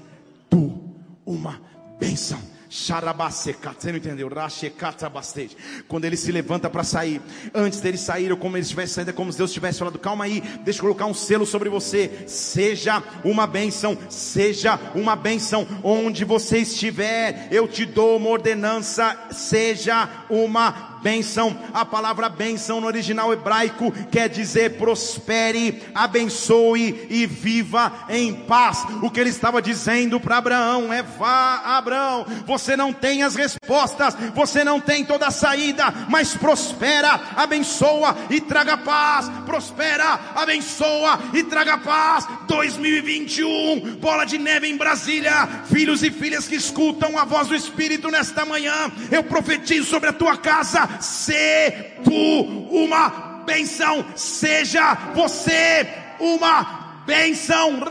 tu 0.49 0.79
uma 1.25 1.59
bênção. 1.99 2.52
Você 2.73 3.91
não 3.91 3.97
entendeu? 3.97 4.27
Quando 5.87 6.05
ele 6.05 6.17
se 6.17 6.31
levanta 6.31 6.71
para 6.71 6.83
sair, 6.83 7.21
antes 7.53 7.79
dele 7.79 7.99
sair, 7.99 8.31
ou 8.31 8.37
como 8.37 8.57
ele 8.57 8.63
estivesse 8.63 8.93
saindo, 8.93 9.09
é 9.09 9.13
como 9.13 9.31
se 9.31 9.37
Deus 9.37 9.53
tivesse 9.53 9.77
falado: 9.77 9.99
calma 9.99 10.25
aí, 10.25 10.41
deixa 10.63 10.79
eu 10.79 10.83
colocar 10.83 11.05
um 11.05 11.13
selo 11.13 11.45
sobre 11.45 11.69
você. 11.69 12.23
Seja 12.25 13.03
uma 13.23 13.45
bênção, 13.45 13.95
seja 14.09 14.79
uma 14.95 15.15
bênção. 15.15 15.67
Onde 15.83 16.25
você 16.25 16.57
estiver, 16.57 17.47
eu 17.51 17.67
te 17.67 17.85
dou 17.85 18.17
uma 18.17 18.29
ordenança, 18.29 19.15
seja 19.31 20.25
uma 20.27 20.92
Bênção, 21.03 21.53
a 21.73 21.83
palavra 21.83 22.29
bênção 22.29 22.79
no 22.79 22.87
original 22.87 23.33
hebraico 23.33 23.91
quer 24.09 24.29
dizer 24.29 24.77
prospere, 24.77 25.83
abençoe 25.93 27.07
e 27.09 27.25
viva 27.25 28.05
em 28.07 28.33
paz. 28.33 28.85
O 29.01 29.11
que 29.11 29.19
ele 29.19 29.29
estava 29.29 29.61
dizendo 29.61 30.17
para 30.17 30.37
Abraão 30.37 30.93
é: 30.93 31.03
vá, 31.03 31.61
Abraão, 31.77 32.25
você 32.45 32.77
não 32.77 32.93
tem 32.93 33.21
as 33.21 33.35
respostas, 33.35 34.15
você 34.33 34.63
não 34.63 34.79
tem 34.79 35.03
toda 35.03 35.27
a 35.27 35.31
saída, 35.31 35.93
mas 36.07 36.35
prospera, 36.35 37.19
abençoa 37.35 38.15
e 38.29 38.39
traga 38.39 38.77
paz. 38.77 39.29
Prospera, 39.45 40.19
abençoa 40.35 41.19
e 41.33 41.43
traga 41.43 41.77
paz. 41.79 42.25
2021, 42.47 43.97
bola 43.97 44.23
de 44.23 44.37
neve 44.37 44.69
em 44.69 44.77
Brasília, 44.77 45.49
filhos 45.65 46.01
e 46.01 46.09
filhas 46.09 46.47
que 46.47 46.55
escutam 46.55 47.17
a 47.17 47.25
voz 47.25 47.49
do 47.49 47.55
Espírito 47.55 48.09
nesta 48.09 48.45
manhã, 48.45 48.89
eu 49.11 49.23
profetizo 49.23 49.89
sobre 49.89 50.07
a 50.09 50.13
tua 50.13 50.37
casa 50.37 50.92
se 50.99 51.71
tu 52.03 52.67
uma 52.71 53.43
benção, 53.45 54.05
seja 54.15 54.93
você 55.13 55.87
uma 56.19 56.82
Benção, 57.05 57.81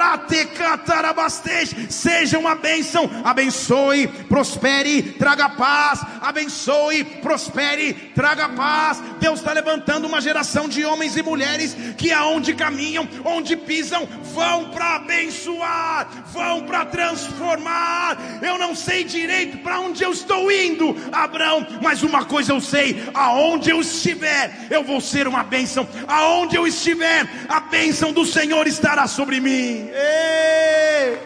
seja 1.90 2.38
uma 2.38 2.54
bênção, 2.54 3.10
abençoe, 3.24 4.08
prospere, 4.08 5.02
traga 5.02 5.50
paz, 5.50 6.00
abençoe, 6.20 7.04
prospere, 7.04 7.92
traga 8.14 8.48
paz. 8.48 9.02
Deus 9.20 9.40
está 9.40 9.52
levantando 9.52 10.06
uma 10.06 10.20
geração 10.20 10.66
de 10.68 10.84
homens 10.84 11.16
e 11.16 11.22
mulheres 11.22 11.76
que 11.98 12.10
aonde 12.10 12.54
caminham, 12.54 13.06
onde 13.24 13.56
pisam, 13.56 14.08
vão 14.34 14.70
para 14.70 14.96
abençoar, 14.96 16.08
vão 16.32 16.62
para 16.62 16.86
transformar. 16.86 18.16
Eu 18.40 18.56
não 18.56 18.74
sei 18.74 19.04
direito 19.04 19.58
para 19.58 19.78
onde 19.80 20.02
eu 20.02 20.12
estou 20.12 20.50
indo, 20.50 20.96
Abraão, 21.12 21.66
mas 21.82 22.02
uma 22.02 22.24
coisa 22.24 22.52
eu 22.52 22.60
sei: 22.60 23.04
aonde 23.12 23.70
eu 23.70 23.80
estiver, 23.80 24.68
eu 24.70 24.82
vou 24.82 25.00
ser 25.00 25.28
uma 25.28 25.44
bênção. 25.44 25.86
Aonde 26.08 26.56
eu 26.56 26.66
estiver, 26.66 27.28
a 27.48 27.60
bênção 27.60 28.12
do 28.12 28.24
Senhor 28.24 28.66
estará 28.66 29.01
sobre 29.06 29.40
mim. 29.40 29.88
Ei! 29.88 31.18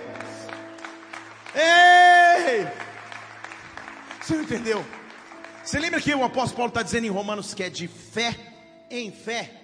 Ei! 1.55 2.67
Você 4.21 4.35
não 4.35 4.43
entendeu? 4.43 4.85
Você 5.65 5.79
lembra 5.79 6.01
que 6.01 6.15
o 6.15 6.25
apóstolo 6.25 6.57
Paulo 6.57 6.69
está 6.69 6.83
dizendo 6.83 7.07
em 7.07 7.11
Romanos 7.11 7.55
que 7.55 7.63
é 7.63 7.71
de 7.71 7.89
fé 7.89 8.37
em 8.91 9.11
fé? 9.11 9.63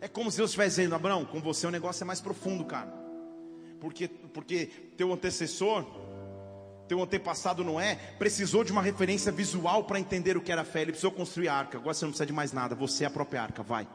É 0.00 0.08
como 0.08 0.30
se 0.30 0.36
Deus 0.36 0.50
estivesse 0.50 0.76
dizendo, 0.76 0.94
Abraão, 0.94 1.24
com 1.24 1.40
você 1.40 1.66
o 1.66 1.70
negócio 1.70 2.04
é 2.04 2.06
mais 2.06 2.20
profundo, 2.20 2.64
cara. 2.64 2.92
Porque, 3.80 4.08
porque 4.08 4.66
teu 4.96 5.12
antecessor, 5.12 5.84
teu 6.86 7.02
antepassado 7.02 7.64
Noé, 7.64 7.96
precisou 8.18 8.64
de 8.64 8.72
uma 8.72 8.82
referência 8.82 9.32
visual 9.32 9.84
para 9.84 9.98
entender 9.98 10.36
o 10.36 10.40
que 10.40 10.52
era 10.52 10.64
fé. 10.64 10.82
Ele 10.82 10.92
precisou 10.92 11.10
construir 11.10 11.48
a 11.48 11.54
arca. 11.54 11.78
Agora 11.78 11.94
você 11.94 12.04
não 12.04 12.12
precisa 12.12 12.26
de 12.26 12.32
mais 12.32 12.52
nada, 12.52 12.74
você 12.74 13.04
é 13.04 13.06
a 13.06 13.10
própria 13.10 13.42
arca, 13.42 13.62
vai. 13.62 13.88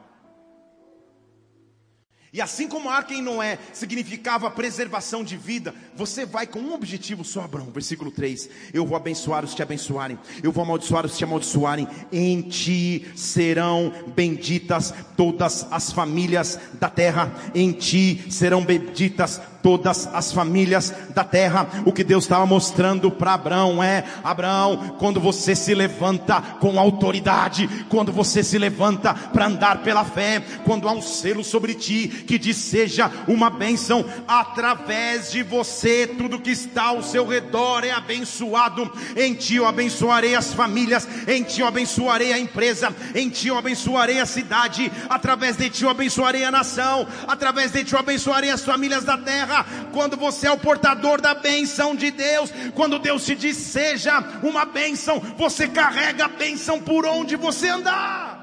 E 2.32 2.40
assim 2.40 2.66
como 2.66 2.88
a 2.88 2.94
arca 2.94 3.12
em 3.12 3.20
Noé 3.20 3.58
significava 3.74 4.50
preservação 4.50 5.22
de 5.22 5.36
vida, 5.36 5.74
você 5.94 6.24
vai 6.24 6.46
com 6.46 6.60
um 6.60 6.72
objetivo 6.72 7.22
só, 7.22 7.42
Abraão. 7.42 7.70
Versículo 7.70 8.10
3: 8.10 8.48
Eu 8.72 8.86
vou 8.86 8.96
abençoar 8.96 9.44
os 9.44 9.50
que 9.50 9.56
te 9.56 9.62
abençoarem, 9.62 10.18
eu 10.42 10.50
vou 10.50 10.64
amaldiçoar 10.64 11.04
os 11.04 11.12
que 11.12 11.18
te 11.18 11.24
amaldiçoarem. 11.24 11.86
Em 12.10 12.40
ti 12.40 13.12
serão 13.14 13.92
benditas 14.16 14.94
todas 15.14 15.66
as 15.70 15.92
famílias 15.92 16.58
da 16.80 16.88
terra, 16.88 17.30
em 17.54 17.70
ti 17.70 18.24
serão 18.30 18.64
benditas 18.64 19.38
todas 19.62 20.08
as 20.12 20.32
famílias 20.32 20.92
da 21.14 21.24
terra. 21.24 21.66
O 21.86 21.92
que 21.92 22.04
Deus 22.04 22.24
estava 22.24 22.44
mostrando 22.44 23.10
para 23.10 23.34
Abraão 23.34 23.82
é: 23.82 24.04
Abraão, 24.22 24.96
quando 24.98 25.20
você 25.20 25.54
se 25.54 25.74
levanta 25.74 26.40
com 26.60 26.78
autoridade, 26.78 27.68
quando 27.88 28.12
você 28.12 28.42
se 28.42 28.58
levanta 28.58 29.14
para 29.14 29.46
andar 29.46 29.82
pela 29.82 30.04
fé, 30.04 30.42
quando 30.64 30.88
há 30.88 30.92
um 30.92 31.00
selo 31.00 31.44
sobre 31.44 31.74
ti 31.74 32.24
que 32.26 32.38
diz 32.38 32.56
seja 32.56 33.10
uma 33.28 33.48
bênção, 33.48 34.04
através 34.26 35.30
de 35.30 35.42
você, 35.42 36.06
tudo 36.06 36.40
que 36.40 36.50
está 36.50 36.84
ao 36.84 37.02
seu 37.02 37.26
redor 37.26 37.84
é 37.84 37.92
abençoado. 37.92 38.90
Em 39.16 39.34
ti 39.34 39.56
eu 39.56 39.66
abençoarei 39.66 40.34
as 40.34 40.52
famílias, 40.52 41.06
em 41.28 41.42
ti 41.42 41.60
eu 41.60 41.66
abençoarei 41.66 42.32
a 42.32 42.38
empresa, 42.38 42.94
em 43.14 43.28
ti 43.28 43.48
eu 43.48 43.56
abençoarei 43.56 44.20
a 44.20 44.26
cidade, 44.26 44.90
através 45.08 45.56
de 45.56 45.70
ti 45.70 45.84
eu 45.84 45.90
abençoarei 45.90 46.44
a 46.44 46.50
nação, 46.50 47.06
através 47.28 47.70
de 47.70 47.84
ti 47.84 47.92
eu 47.92 47.98
abençoarei 47.98 48.50
as 48.50 48.64
famílias 48.64 49.04
da 49.04 49.16
terra 49.16 49.51
terra, 49.52 49.66
quando 49.92 50.16
você 50.16 50.46
é 50.46 50.50
o 50.50 50.58
portador 50.58 51.20
da 51.20 51.34
benção 51.34 51.94
de 51.94 52.10
Deus, 52.10 52.50
quando 52.74 52.98
Deus 52.98 53.24
te 53.24 53.34
diz 53.34 53.56
seja 53.56 54.18
uma 54.42 54.64
benção, 54.64 55.20
você 55.36 55.68
carrega 55.68 56.24
a 56.24 56.28
benção 56.28 56.80
por 56.80 57.04
onde 57.04 57.36
você 57.36 57.68
andar. 57.68 58.40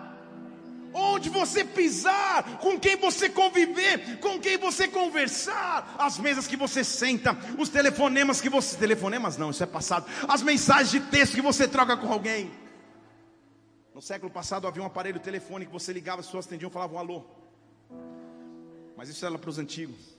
Onde 0.92 1.30
você 1.30 1.64
pisar, 1.64 2.44
com 2.60 2.80
quem 2.80 2.96
você 2.96 3.30
conviver, 3.30 4.18
com 4.20 4.40
quem 4.40 4.58
você 4.58 4.88
conversar, 4.88 5.96
as 6.00 6.18
mesas 6.18 6.48
que 6.48 6.58
você 6.58 6.84
senta, 6.84 7.38
os 7.60 7.70
telefonemas 7.70 8.42
que 8.42 8.50
você. 8.50 8.76
Telefonemas 8.76 9.38
não, 9.38 9.52
isso 9.52 9.64
é 9.64 9.68
passado. 9.68 10.08
As 10.28 10.42
mensagens 10.42 10.90
de 10.90 11.00
texto 11.00 11.36
que 11.36 11.42
você 11.42 11.68
troca 11.68 11.96
com 11.96 12.12
alguém. 12.12 12.52
No 13.94 14.02
século 14.02 14.32
passado 14.32 14.68
havia 14.68 14.82
um 14.82 14.88
aparelho 14.88 15.20
telefônico 15.20 15.72
que 15.72 15.80
você 15.80 15.94
ligava, 15.94 16.22
as 16.22 16.26
pessoas 16.26 16.48
atendiam 16.48 16.70
e 16.70 16.74
falavam 16.74 16.98
alô. 16.98 17.24
Mas 18.98 19.10
isso 19.10 19.24
era 19.26 19.38
para 19.38 19.50
os 19.50 19.60
antigos. 19.60 20.19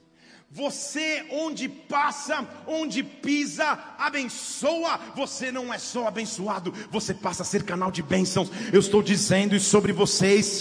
Você, 0.53 1.23
onde 1.31 1.69
passa, 1.69 2.45
onde 2.67 3.01
pisa, 3.01 3.79
abençoa. 3.97 4.99
Você 5.15 5.49
não 5.49 5.73
é 5.73 5.77
só 5.77 6.07
abençoado, 6.07 6.73
você 6.91 7.13
passa 7.13 7.43
a 7.43 7.45
ser 7.45 7.63
canal 7.63 7.89
de 7.89 8.03
bênçãos. 8.03 8.51
Eu 8.73 8.81
estou 8.81 9.01
dizendo 9.01 9.55
isso 9.55 9.69
sobre 9.69 9.93
vocês. 9.93 10.59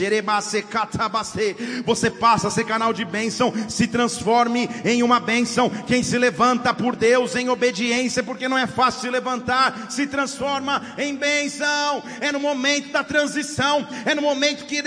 Você 1.84 2.08
passa 2.08 2.46
a 2.46 2.50
ser 2.52 2.64
canal 2.64 2.92
de 2.92 3.04
bênção. 3.04 3.52
Se 3.68 3.88
transforme 3.88 4.70
em 4.84 5.02
uma 5.02 5.18
bênção. 5.18 5.68
Quem 5.88 6.04
se 6.04 6.16
levanta 6.16 6.72
por 6.72 6.94
Deus 6.94 7.34
em 7.34 7.48
obediência, 7.48 8.22
porque 8.22 8.46
não 8.46 8.56
é 8.56 8.68
fácil 8.68 9.00
se 9.00 9.10
levantar, 9.10 9.90
se 9.90 10.06
transforma 10.06 10.94
em 10.98 11.16
bênção. 11.16 12.00
É 12.20 12.30
no 12.30 12.38
momento 12.38 12.92
da 12.92 13.02
transição, 13.02 13.84
é 14.06 14.14
no 14.14 14.22
momento 14.22 14.66
que 14.66 14.80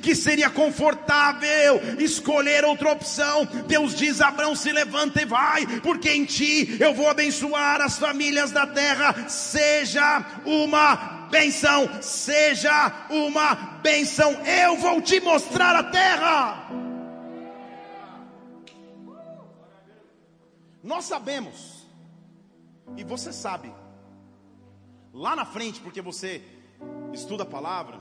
que 0.00 0.14
seria 0.14 0.48
confortável 0.48 1.80
escolher 1.98 2.64
outra 2.64 2.90
opção 2.90 3.33
Deus 3.66 3.94
diz: 3.94 4.20
Abraão, 4.20 4.54
se 4.54 4.70
levanta 4.70 5.22
e 5.22 5.24
vai, 5.24 5.66
porque 5.80 6.10
em 6.10 6.24
ti 6.24 6.76
eu 6.78 6.92
vou 6.92 7.08
abençoar 7.08 7.80
as 7.80 7.98
famílias 7.98 8.50
da 8.50 8.66
terra. 8.66 9.28
Seja 9.28 10.24
uma 10.44 11.28
benção, 11.30 12.02
seja 12.02 13.06
uma 13.08 13.54
benção. 13.82 14.32
Eu 14.44 14.76
vou 14.76 15.00
te 15.00 15.20
mostrar 15.20 15.74
a 15.74 15.84
terra. 15.84 16.68
Nós 20.82 21.06
sabemos, 21.06 21.88
e 22.94 23.02
você 23.02 23.32
sabe, 23.32 23.72
lá 25.14 25.34
na 25.34 25.46
frente, 25.46 25.80
porque 25.80 26.02
você 26.02 26.42
estuda 27.12 27.42
a 27.42 27.46
palavra, 27.46 27.98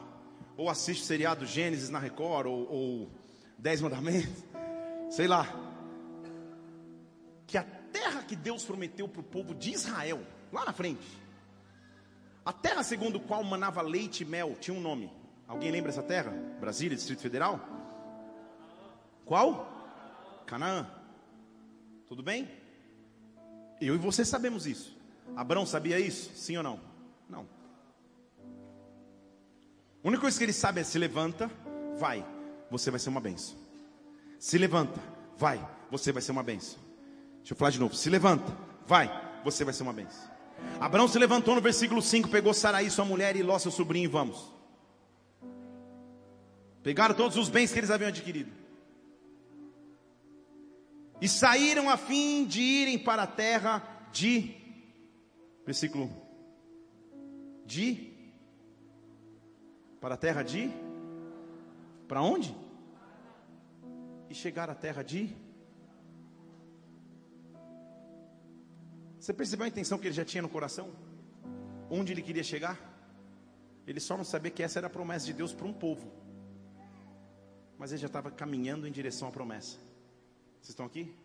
ou 0.57 0.69
assiste 0.69 1.01
o 1.01 1.05
seriado 1.05 1.45
Gênesis 1.45 1.89
na 1.89 1.97
Record, 1.97 2.47
ou, 2.47 2.69
ou 2.69 3.11
Dez 3.57 3.79
Mandamentos, 3.79 4.43
sei 5.13 5.27
lá, 5.27 5.47
que 7.45 7.55
a 7.55 7.63
terra 7.63 8.23
que 8.23 8.35
Deus 8.35 8.65
prometeu 8.65 9.07
para 9.07 9.21
o 9.21 9.23
povo 9.23 9.53
de 9.53 9.71
Israel, 9.71 10.25
lá 10.51 10.65
na 10.65 10.73
frente, 10.73 11.05
a 12.43 12.51
terra 12.51 12.81
segundo 12.81 13.19
qual 13.19 13.43
manava 13.43 13.83
leite 13.83 14.23
e 14.23 14.25
mel, 14.25 14.57
tinha 14.59 14.75
um 14.75 14.81
nome. 14.81 15.13
Alguém 15.47 15.71
lembra 15.71 15.91
essa 15.91 16.01
terra? 16.01 16.31
Brasília, 16.59 16.97
Distrito 16.97 17.21
Federal? 17.21 17.59
Qual? 19.23 19.71
Canaã. 20.47 20.89
Tudo 22.07 22.23
bem? 22.23 22.49
Eu 23.79 23.93
e 23.93 23.99
você 23.99 24.25
sabemos 24.25 24.65
isso. 24.65 24.97
Abraão 25.35 25.63
sabia 25.63 25.99
isso? 25.99 26.35
Sim 26.35 26.57
ou 26.57 26.63
não? 26.63 26.79
Não. 27.29 27.47
A 30.03 30.07
única 30.07 30.21
coisa 30.21 30.35
que 30.35 30.43
ele 30.43 30.53
sabe 30.53 30.81
é 30.81 30.83
se 30.83 30.97
levanta, 30.97 31.51
vai, 31.99 32.25
você 32.71 32.89
vai 32.89 32.99
ser 32.99 33.09
uma 33.09 33.21
benção. 33.21 33.62
Se 34.43 34.57
levanta, 34.57 34.99
vai, 35.37 35.57
você 35.89 36.11
vai 36.11 36.21
ser 36.21 36.33
uma 36.33 36.43
benção. 36.43 36.77
Deixa 37.37 37.53
eu 37.53 37.55
falar 37.55 37.71
de 37.71 37.79
novo. 37.79 37.95
Se 37.95 38.09
levanta, 38.09 38.51
vai, 38.85 39.09
você 39.41 39.63
vai 39.63 39.73
ser 39.73 39.83
uma 39.83 39.93
benção. 39.93 40.29
Abraão 40.81 41.07
se 41.07 41.17
levantou 41.17 41.55
no 41.55 41.61
versículo 41.61 42.01
5, 42.01 42.27
pegou 42.27 42.53
Saraí, 42.53 42.91
sua 42.91 43.05
mulher, 43.05 43.37
e 43.37 43.41
Ló, 43.41 43.57
seu 43.57 43.71
sobrinho, 43.71 44.03
e 44.03 44.07
vamos. 44.09 44.51
Pegaram 46.83 47.15
todos 47.15 47.37
os 47.37 47.47
bens 47.47 47.71
que 47.71 47.79
eles 47.79 47.89
haviam 47.89 48.09
adquirido. 48.09 48.51
E 51.21 51.29
saíram 51.29 51.89
a 51.89 51.95
fim 51.95 52.43
de 52.43 52.61
irem 52.61 52.99
para 52.99 53.23
a 53.23 53.27
terra 53.27 53.81
de. 54.11 54.53
Versículo. 55.65 56.11
De. 57.65 58.11
Para 60.01 60.15
a 60.15 60.17
terra 60.17 60.43
de. 60.43 60.69
Para 62.09 62.21
onde? 62.21 62.53
E 64.33 64.35
chegar 64.35 64.67
à 64.67 64.73
terra 64.73 65.03
de. 65.03 65.29
Você 69.19 69.31
percebeu 69.31 69.65
a 69.65 69.67
intenção 69.67 69.99
que 69.99 70.07
ele 70.07 70.15
já 70.15 70.25
tinha 70.25 70.41
no 70.41 70.49
coração? 70.49 70.89
Onde 71.87 72.11
ele 72.13 72.23
queria 72.23 72.43
chegar? 72.43 72.79
Ele 73.85 73.99
só 73.99 74.17
não 74.17 74.23
sabia 74.23 74.49
que 74.49 74.63
essa 74.63 74.79
era 74.79 74.87
a 74.87 74.89
promessa 74.89 75.27
de 75.27 75.33
Deus 75.33 75.53
para 75.53 75.67
um 75.67 75.71
povo. 75.71 76.11
Mas 77.77 77.91
ele 77.91 78.01
já 78.01 78.07
estava 78.07 78.31
caminhando 78.31 78.87
em 78.87 78.91
direção 78.91 79.27
à 79.27 79.31
promessa. 79.31 79.77
Vocês 80.55 80.69
estão 80.69 80.87
aqui? 80.87 81.15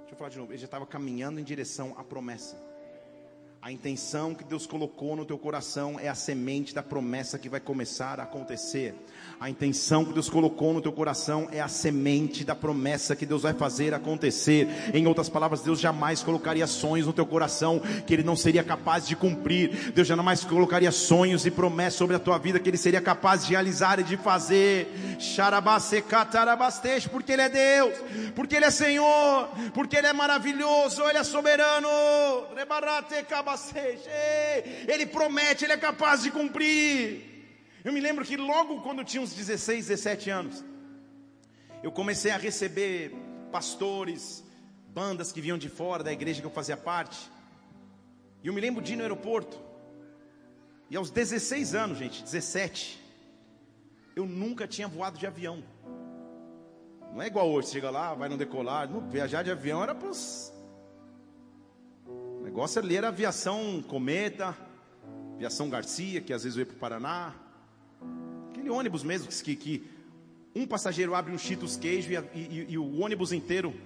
Deixa 0.00 0.12
eu 0.12 0.18
falar 0.18 0.28
de 0.28 0.36
novo. 0.36 0.52
Ele 0.52 0.58
já 0.58 0.66
estava 0.66 0.84
caminhando 0.84 1.40
em 1.40 1.44
direção 1.44 1.98
à 1.98 2.04
promessa. 2.04 2.56
A 3.66 3.72
intenção 3.72 4.32
que 4.32 4.44
Deus 4.44 4.64
colocou 4.64 5.16
no 5.16 5.24
teu 5.24 5.36
coração 5.36 5.98
é 5.98 6.08
a 6.08 6.14
semente 6.14 6.72
da 6.72 6.84
promessa 6.84 7.36
que 7.36 7.48
vai 7.48 7.58
começar 7.58 8.20
a 8.20 8.22
acontecer. 8.22 8.94
A 9.40 9.50
intenção 9.50 10.04
que 10.04 10.12
Deus 10.12 10.30
colocou 10.30 10.72
no 10.72 10.80
teu 10.80 10.92
coração 10.92 11.48
é 11.50 11.60
a 11.60 11.66
semente 11.66 12.44
da 12.44 12.54
promessa 12.54 13.16
que 13.16 13.26
Deus 13.26 13.42
vai 13.42 13.52
fazer 13.54 13.92
acontecer. 13.92 14.68
Em 14.94 15.08
outras 15.08 15.28
palavras, 15.28 15.62
Deus 15.62 15.80
jamais 15.80 16.22
colocaria 16.22 16.64
sonhos 16.64 17.08
no 17.08 17.12
teu 17.12 17.26
coração 17.26 17.80
que 18.06 18.14
Ele 18.14 18.22
não 18.22 18.36
seria 18.36 18.62
capaz 18.62 19.04
de 19.04 19.16
cumprir. 19.16 19.90
Deus 19.92 20.06
jamais 20.06 20.44
colocaria 20.44 20.92
sonhos 20.92 21.44
e 21.44 21.50
promessas 21.50 21.94
sobre 21.94 22.14
a 22.14 22.20
tua 22.20 22.38
vida 22.38 22.60
que 22.60 22.70
Ele 22.70 22.76
seria 22.76 23.00
capaz 23.00 23.44
de 23.44 23.50
realizar 23.50 23.98
e 23.98 24.04
de 24.04 24.16
fazer. 24.16 24.86
Porque 27.10 27.32
Ele 27.32 27.42
é 27.42 27.48
Deus, 27.48 27.94
porque 28.32 28.54
Ele 28.54 28.66
é 28.66 28.70
Senhor, 28.70 29.48
porque 29.74 29.96
Ele 29.96 30.06
é 30.06 30.12
maravilhoso, 30.12 31.02
Ele 31.02 31.18
é 31.18 31.24
soberano. 31.24 31.88
Ele 34.86 35.06
promete, 35.06 35.64
Ele 35.64 35.72
é 35.72 35.76
capaz 35.76 36.22
de 36.22 36.30
cumprir. 36.30 37.36
Eu 37.84 37.92
me 37.92 38.00
lembro 38.00 38.24
que 38.24 38.36
logo 38.36 38.80
quando 38.82 39.00
eu 39.00 39.04
tinha 39.04 39.22
uns 39.22 39.32
16, 39.32 39.86
17 39.86 40.30
anos, 40.30 40.64
eu 41.82 41.92
comecei 41.92 42.30
a 42.32 42.36
receber 42.36 43.12
pastores, 43.52 44.42
bandas 44.88 45.30
que 45.30 45.40
vinham 45.40 45.58
de 45.58 45.68
fora 45.68 46.02
da 46.02 46.12
igreja 46.12 46.40
que 46.40 46.46
eu 46.46 46.50
fazia 46.50 46.76
parte. 46.76 47.30
E 48.42 48.48
eu 48.48 48.52
me 48.52 48.60
lembro 48.60 48.82
de 48.82 48.94
ir 48.94 48.96
no 48.96 49.02
aeroporto. 49.02 49.60
E 50.90 50.96
aos 50.96 51.10
16 51.10 51.74
anos, 51.74 51.98
gente, 51.98 52.22
17, 52.22 53.00
eu 54.14 54.24
nunca 54.24 54.66
tinha 54.66 54.88
voado 54.88 55.18
de 55.18 55.26
avião. 55.26 55.62
Não 57.12 57.22
é 57.22 57.26
igual 57.26 57.50
hoje, 57.50 57.70
chega 57.70 57.90
lá, 57.90 58.14
vai 58.14 58.28
no 58.28 58.36
decolar. 58.36 58.88
Não, 58.88 59.08
viajar 59.08 59.42
de 59.42 59.50
avião 59.50 59.82
era 59.82 59.94
para 59.94 60.08
os 60.08 60.52
negócio 62.56 62.80
ali 62.80 62.96
era 62.96 63.08
aviação 63.08 63.84
Cometa, 63.86 64.56
aviação 65.34 65.68
Garcia, 65.68 66.22
que 66.22 66.32
às 66.32 66.42
vezes 66.42 66.56
veio 66.56 66.66
para 66.66 66.74
o 66.74 66.78
Paraná. 66.78 67.34
Aquele 68.48 68.70
ônibus 68.70 69.02
mesmo 69.02 69.28
que, 69.28 69.54
que 69.54 69.90
um 70.54 70.66
passageiro 70.66 71.14
abre 71.14 71.34
um 71.34 71.36
Cheetos 71.36 71.76
queijo 71.76 72.10
e, 72.10 72.16
e, 72.16 72.66
e, 72.70 72.78
o 72.78 73.00
ônibus 73.00 73.30
inteiro 73.30 73.78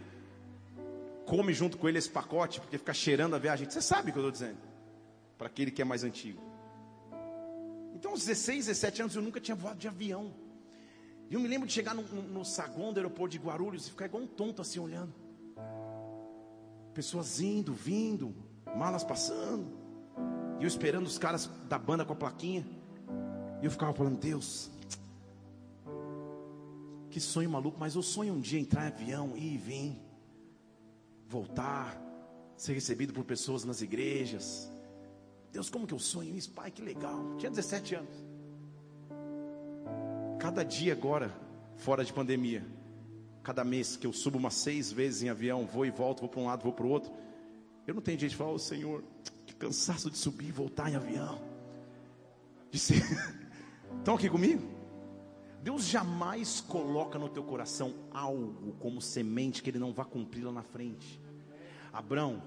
come 1.26 1.52
junto 1.52 1.76
com 1.76 1.88
ele 1.88 1.98
esse 1.98 2.08
pacote, 2.08 2.60
porque 2.60 2.78
fica 2.78 2.94
cheirando 2.94 3.34
a 3.34 3.40
viagem. 3.40 3.68
Você 3.68 3.82
sabe 3.82 4.10
o 4.10 4.12
que 4.12 4.20
eu 4.20 4.28
estou 4.28 4.30
dizendo? 4.30 4.60
Para 5.36 5.48
aquele 5.48 5.72
que 5.72 5.82
é 5.82 5.84
mais 5.84 6.04
antigo. 6.04 6.40
Então, 7.92 8.12
aos 8.12 8.24
16, 8.24 8.66
17 8.66 9.02
anos, 9.02 9.16
eu 9.16 9.22
nunca 9.22 9.40
tinha 9.40 9.56
voado 9.56 9.80
de 9.80 9.88
avião. 9.88 10.32
E 11.28 11.34
eu 11.34 11.40
me 11.40 11.48
lembro 11.48 11.66
de 11.66 11.72
chegar 11.72 11.92
no, 11.92 12.02
no, 12.02 12.22
no 12.22 12.44
saguão 12.44 12.92
do 12.92 13.00
aeroporto 13.00 13.32
de 13.32 13.44
Guarulhos 13.44 13.88
e 13.88 13.90
ficar 13.90 14.06
igual 14.06 14.22
um 14.22 14.28
tonto 14.28 14.62
assim 14.62 14.78
olhando. 14.78 15.12
Pessoas 16.94 17.40
indo, 17.40 17.74
vindo, 17.74 18.32
malas 18.76 19.04
passando, 19.04 19.66
e 20.58 20.62
eu 20.62 20.68
esperando 20.68 21.06
os 21.06 21.18
caras 21.18 21.50
da 21.68 21.78
banda 21.78 22.04
com 22.04 22.12
a 22.12 22.16
plaquinha, 22.16 22.66
e 23.60 23.64
eu 23.64 23.70
ficava 23.70 23.92
falando, 23.92 24.18
Deus, 24.18 24.70
que 27.10 27.20
sonho 27.20 27.50
maluco, 27.50 27.78
mas 27.78 27.94
eu 27.94 28.02
sonho 28.02 28.34
um 28.34 28.40
dia 28.40 28.60
entrar 28.60 28.84
em 28.84 28.88
avião, 28.88 29.36
ir 29.36 29.54
e 29.54 29.58
vir, 29.58 30.00
voltar, 31.26 32.00
ser 32.56 32.74
recebido 32.74 33.12
por 33.12 33.24
pessoas 33.24 33.64
nas 33.64 33.82
igrejas. 33.82 34.70
Deus, 35.52 35.68
como 35.68 35.86
que 35.86 35.94
eu 35.94 35.98
sonho 35.98 36.36
isso? 36.36 36.50
Pai, 36.50 36.70
que 36.70 36.82
legal. 36.82 37.36
Tinha 37.38 37.50
17 37.50 37.94
anos. 37.96 38.24
Cada 40.38 40.62
dia 40.62 40.92
agora, 40.92 41.34
fora 41.76 42.04
de 42.04 42.12
pandemia, 42.12 42.64
cada 43.42 43.64
mês 43.64 43.96
que 43.96 44.06
eu 44.06 44.12
subo 44.12 44.38
umas 44.38 44.54
seis 44.54 44.92
vezes 44.92 45.22
em 45.22 45.28
avião, 45.28 45.66
vou 45.66 45.84
e 45.84 45.90
volto, 45.90 46.20
vou 46.20 46.28
para 46.28 46.40
um 46.40 46.46
lado, 46.46 46.62
vou 46.62 46.72
para 46.72 46.86
o 46.86 46.88
outro. 46.88 47.12
Eu 47.86 47.94
não 47.94 48.02
tenho 48.02 48.18
jeito 48.18 48.32
de 48.32 48.36
falar, 48.36 48.52
oh, 48.52 48.58
Senhor, 48.58 49.02
que 49.46 49.54
cansaço 49.54 50.10
de 50.10 50.18
subir 50.18 50.48
e 50.48 50.52
voltar 50.52 50.90
em 50.90 50.96
avião. 50.96 51.40
De 52.70 52.78
ser... 52.78 53.02
Estão 53.98 54.14
aqui 54.14 54.28
comigo? 54.28 54.62
Deus 55.62 55.84
jamais 55.84 56.60
coloca 56.60 57.18
no 57.18 57.28
teu 57.28 57.42
coração 57.42 57.94
algo 58.12 58.72
como 58.78 59.00
semente 59.00 59.62
que 59.62 59.68
ele 59.68 59.78
não 59.78 59.92
vai 59.92 60.06
cumprir 60.06 60.44
lá 60.44 60.52
na 60.52 60.62
frente. 60.62 61.20
Abraão, 61.92 62.42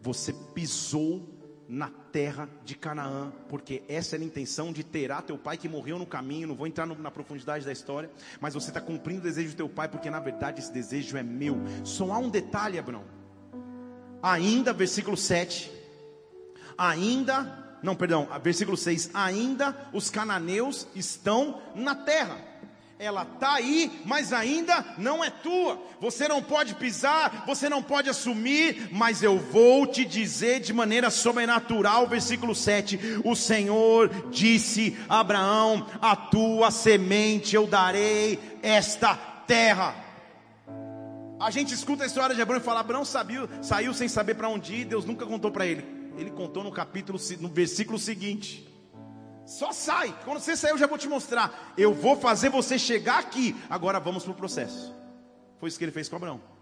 você 0.00 0.32
pisou 0.54 1.26
na 1.66 1.88
terra 1.88 2.46
de 2.62 2.74
Canaã, 2.74 3.32
porque 3.48 3.82
essa 3.88 4.16
era 4.16 4.22
a 4.22 4.26
intenção 4.26 4.72
de 4.72 4.84
terá 4.84 5.22
teu 5.22 5.38
pai 5.38 5.56
que 5.56 5.68
morreu 5.68 5.98
no 5.98 6.04
caminho. 6.04 6.48
Não 6.48 6.54
vou 6.54 6.66
entrar 6.66 6.84
no, 6.84 6.94
na 6.96 7.10
profundidade 7.10 7.64
da 7.64 7.72
história, 7.72 8.10
mas 8.40 8.52
você 8.52 8.68
está 8.68 8.80
cumprindo 8.80 9.20
o 9.20 9.22
desejo 9.22 9.50
do 9.50 9.56
teu 9.56 9.68
pai, 9.68 9.88
porque 9.88 10.10
na 10.10 10.20
verdade 10.20 10.60
esse 10.60 10.72
desejo 10.72 11.16
é 11.16 11.22
meu. 11.22 11.56
Só 11.82 12.12
há 12.12 12.18
um 12.18 12.28
detalhe, 12.28 12.78
Abraão 12.78 13.23
ainda, 14.24 14.72
versículo 14.72 15.18
7, 15.18 15.70
ainda, 16.78 17.78
não, 17.82 17.94
perdão, 17.94 18.26
versículo 18.42 18.74
6, 18.74 19.10
ainda 19.12 19.76
os 19.92 20.08
cananeus 20.08 20.86
estão 20.94 21.60
na 21.74 21.94
terra. 21.94 22.38
Ela 22.98 23.24
está 23.24 23.54
aí, 23.54 24.00
mas 24.06 24.32
ainda 24.32 24.82
não 24.96 25.22
é 25.22 25.28
tua. 25.28 25.78
Você 26.00 26.26
não 26.26 26.42
pode 26.42 26.74
pisar, 26.76 27.44
você 27.44 27.68
não 27.68 27.82
pode 27.82 28.08
assumir, 28.08 28.88
mas 28.92 29.22
eu 29.22 29.38
vou 29.38 29.86
te 29.86 30.06
dizer 30.06 30.60
de 30.60 30.72
maneira 30.72 31.10
sobrenatural, 31.10 32.06
versículo 32.06 32.54
7: 32.54 33.20
O 33.24 33.34
Senhor 33.34 34.30
disse 34.30 34.96
a 35.08 35.20
Abraão: 35.20 35.86
A 36.00 36.16
tua 36.16 36.70
semente 36.70 37.56
eu 37.56 37.66
darei 37.66 38.38
esta 38.62 39.14
terra. 39.14 40.03
A 41.38 41.50
gente 41.50 41.74
escuta 41.74 42.04
a 42.04 42.06
história 42.06 42.34
de 42.34 42.42
Abraão 42.42 42.60
e 42.60 42.64
fala: 42.64 42.80
Abraão 42.80 43.04
saiu, 43.04 43.48
saiu 43.62 43.92
sem 43.92 44.08
saber 44.08 44.34
para 44.34 44.48
onde 44.48 44.74
ir, 44.74 44.84
Deus 44.84 45.04
nunca 45.04 45.26
contou 45.26 45.50
para 45.50 45.66
ele. 45.66 45.84
Ele 46.16 46.30
contou 46.30 46.62
no 46.62 46.70
capítulo, 46.70 47.18
no 47.40 47.48
versículo 47.48 47.98
seguinte. 47.98 48.68
Só 49.44 49.72
sai. 49.72 50.16
Quando 50.24 50.40
você 50.40 50.56
sair, 50.56 50.70
eu 50.70 50.78
já 50.78 50.86
vou 50.86 50.96
te 50.96 51.08
mostrar. 51.08 51.74
Eu 51.76 51.92
vou 51.92 52.16
fazer 52.16 52.48
você 52.48 52.78
chegar 52.78 53.18
aqui. 53.18 53.54
Agora 53.68 54.00
vamos 54.00 54.22
para 54.22 54.32
o 54.32 54.36
processo. 54.36 54.94
Foi 55.58 55.68
isso 55.68 55.78
que 55.78 55.84
ele 55.84 55.92
fez 55.92 56.08
com 56.08 56.16
Abraão. 56.16 56.53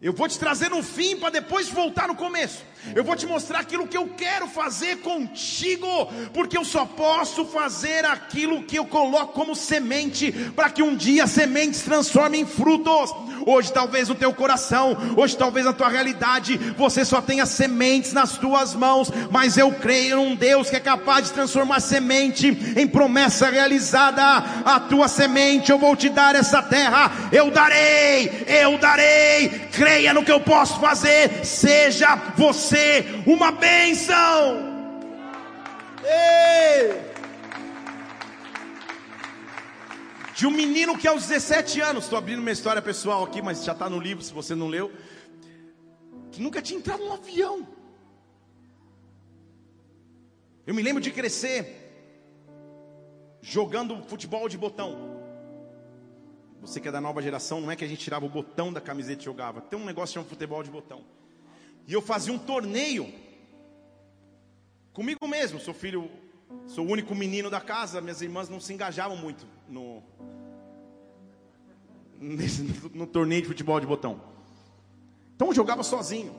Eu 0.00 0.12
vou 0.12 0.28
te 0.28 0.38
trazer 0.38 0.70
no 0.70 0.80
fim 0.80 1.16
para 1.16 1.30
depois 1.30 1.68
voltar 1.68 2.06
no 2.06 2.14
começo. 2.14 2.62
Eu 2.94 3.02
vou 3.02 3.16
te 3.16 3.26
mostrar 3.26 3.58
aquilo 3.58 3.86
que 3.86 3.96
eu 3.96 4.06
quero 4.16 4.46
fazer 4.46 4.98
contigo, 4.98 6.06
porque 6.32 6.56
eu 6.56 6.64
só 6.64 6.84
posso 6.84 7.44
fazer 7.44 8.04
aquilo 8.04 8.62
que 8.62 8.76
eu 8.76 8.84
coloco 8.84 9.32
como 9.32 9.56
semente, 9.56 10.30
para 10.54 10.70
que 10.70 10.84
um 10.84 10.94
dia 10.94 11.24
a 11.24 11.26
semente 11.26 11.78
se 11.78 11.84
transforme 11.84 12.38
em 12.38 12.46
frutos. 12.46 13.12
Hoje, 13.44 13.72
talvez 13.72 14.08
no 14.08 14.14
teu 14.14 14.32
coração, 14.32 14.96
hoje, 15.16 15.36
talvez 15.36 15.66
na 15.66 15.72
tua 15.72 15.88
realidade, 15.88 16.56
você 16.76 17.04
só 17.04 17.20
tenha 17.20 17.44
sementes 17.44 18.12
nas 18.12 18.38
tuas 18.38 18.74
mãos, 18.74 19.10
mas 19.30 19.56
eu 19.56 19.72
creio 19.72 20.16
num 20.16 20.36
Deus 20.36 20.70
que 20.70 20.76
é 20.76 20.80
capaz 20.80 21.26
de 21.26 21.32
transformar 21.32 21.80
semente 21.80 22.46
em 22.76 22.86
promessa 22.86 23.50
realizada. 23.50 24.22
A 24.64 24.78
tua 24.78 25.08
semente, 25.08 25.72
eu 25.72 25.78
vou 25.78 25.96
te 25.96 26.08
dar 26.08 26.36
essa 26.36 26.62
terra, 26.62 27.10
eu 27.32 27.50
darei, 27.50 28.44
eu 28.46 28.78
darei. 28.78 29.66
Creia 29.88 30.12
no 30.12 30.22
que 30.22 30.30
eu 30.30 30.38
posso 30.38 30.78
fazer, 30.80 31.46
seja 31.46 32.14
você 32.36 33.22
uma 33.26 33.50
bênção. 33.50 34.14
Ei! 36.04 37.08
de 40.34 40.46
um 40.46 40.50
menino 40.50 40.96
que 40.98 41.08
aos 41.08 41.26
17 41.26 41.80
anos, 41.80 42.04
estou 42.04 42.18
abrindo 42.18 42.42
minha 42.42 42.52
história 42.52 42.82
pessoal 42.82 43.24
aqui, 43.24 43.40
mas 43.40 43.64
já 43.64 43.72
está 43.72 43.88
no 43.88 43.98
livro 43.98 44.22
se 44.22 44.30
você 44.30 44.54
não 44.54 44.68
leu, 44.68 44.92
que 46.32 46.42
nunca 46.42 46.60
tinha 46.60 46.78
entrado 46.78 47.02
num 47.02 47.14
avião. 47.14 47.66
Eu 50.66 50.74
me 50.74 50.82
lembro 50.82 51.02
de 51.02 51.10
crescer 51.10 51.62
jogando 53.40 54.02
futebol 54.02 54.50
de 54.50 54.58
botão. 54.58 55.07
Você 56.60 56.80
que 56.80 56.88
é 56.88 56.92
da 56.92 57.00
nova 57.00 57.22
geração, 57.22 57.60
não 57.60 57.70
é 57.70 57.76
que 57.76 57.84
a 57.84 57.88
gente 57.88 58.00
tirava 58.00 58.26
o 58.26 58.28
botão 58.28 58.72
da 58.72 58.80
camiseta 58.80 59.22
e 59.22 59.24
jogava. 59.24 59.60
Tem 59.60 59.78
um 59.78 59.84
negócio 59.84 60.14
chamado 60.14 60.28
futebol 60.28 60.62
de 60.62 60.70
botão. 60.70 61.04
E 61.86 61.92
eu 61.92 62.02
fazia 62.02 62.32
um 62.32 62.38
torneio 62.38 63.12
comigo 64.92 65.26
mesmo, 65.26 65.60
sou 65.60 65.72
filho 65.72 66.10
Sou 66.66 66.86
o 66.86 66.90
único 66.90 67.14
menino 67.14 67.50
da 67.50 67.60
casa, 67.60 68.00
minhas 68.00 68.22
irmãs 68.22 68.48
não 68.48 68.60
se 68.60 68.72
engajavam 68.72 69.16
muito 69.16 69.46
no, 69.68 70.02
nesse, 72.18 72.62
no, 72.62 72.90
no 72.90 73.06
torneio 73.06 73.42
de 73.42 73.48
futebol 73.48 73.78
de 73.80 73.86
botão. 73.86 74.20
Então 75.34 75.48
eu 75.48 75.54
jogava 75.54 75.82
sozinho. 75.82 76.34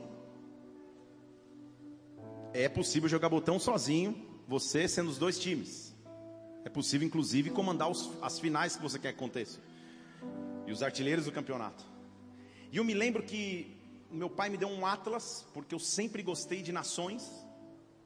É 2.53 2.67
possível 2.67 3.07
jogar 3.07 3.29
botão 3.29 3.59
sozinho, 3.59 4.15
você 4.47 4.87
sendo 4.87 5.09
os 5.09 5.17
dois 5.17 5.37
times. 5.37 5.95
É 6.65 6.69
possível, 6.69 7.07
inclusive, 7.07 7.51
comandar 7.51 7.89
os, 7.89 8.09
as 8.21 8.39
finais 8.39 8.75
que 8.75 8.81
você 8.81 8.97
quer 8.99 9.13
que 9.13 9.17
aconteça. 9.17 9.59
E 10.69 10.71
os 10.71 10.83
artilheiros 10.83 11.25
do 11.25 11.31
campeonato. 11.31 11.83
E 12.71 12.77
eu 12.77 12.83
me 12.83 12.93
lembro 12.93 13.23
que 13.23 13.75
meu 14.11 14.29
pai 14.29 14.51
me 14.51 14.57
deu 14.57 14.67
um 14.67 14.85
atlas, 14.85 15.43
porque 15.51 15.73
eu 15.73 15.79
sempre 15.79 16.21
gostei 16.21 16.61
de 16.61 16.71
nações. 16.71 17.27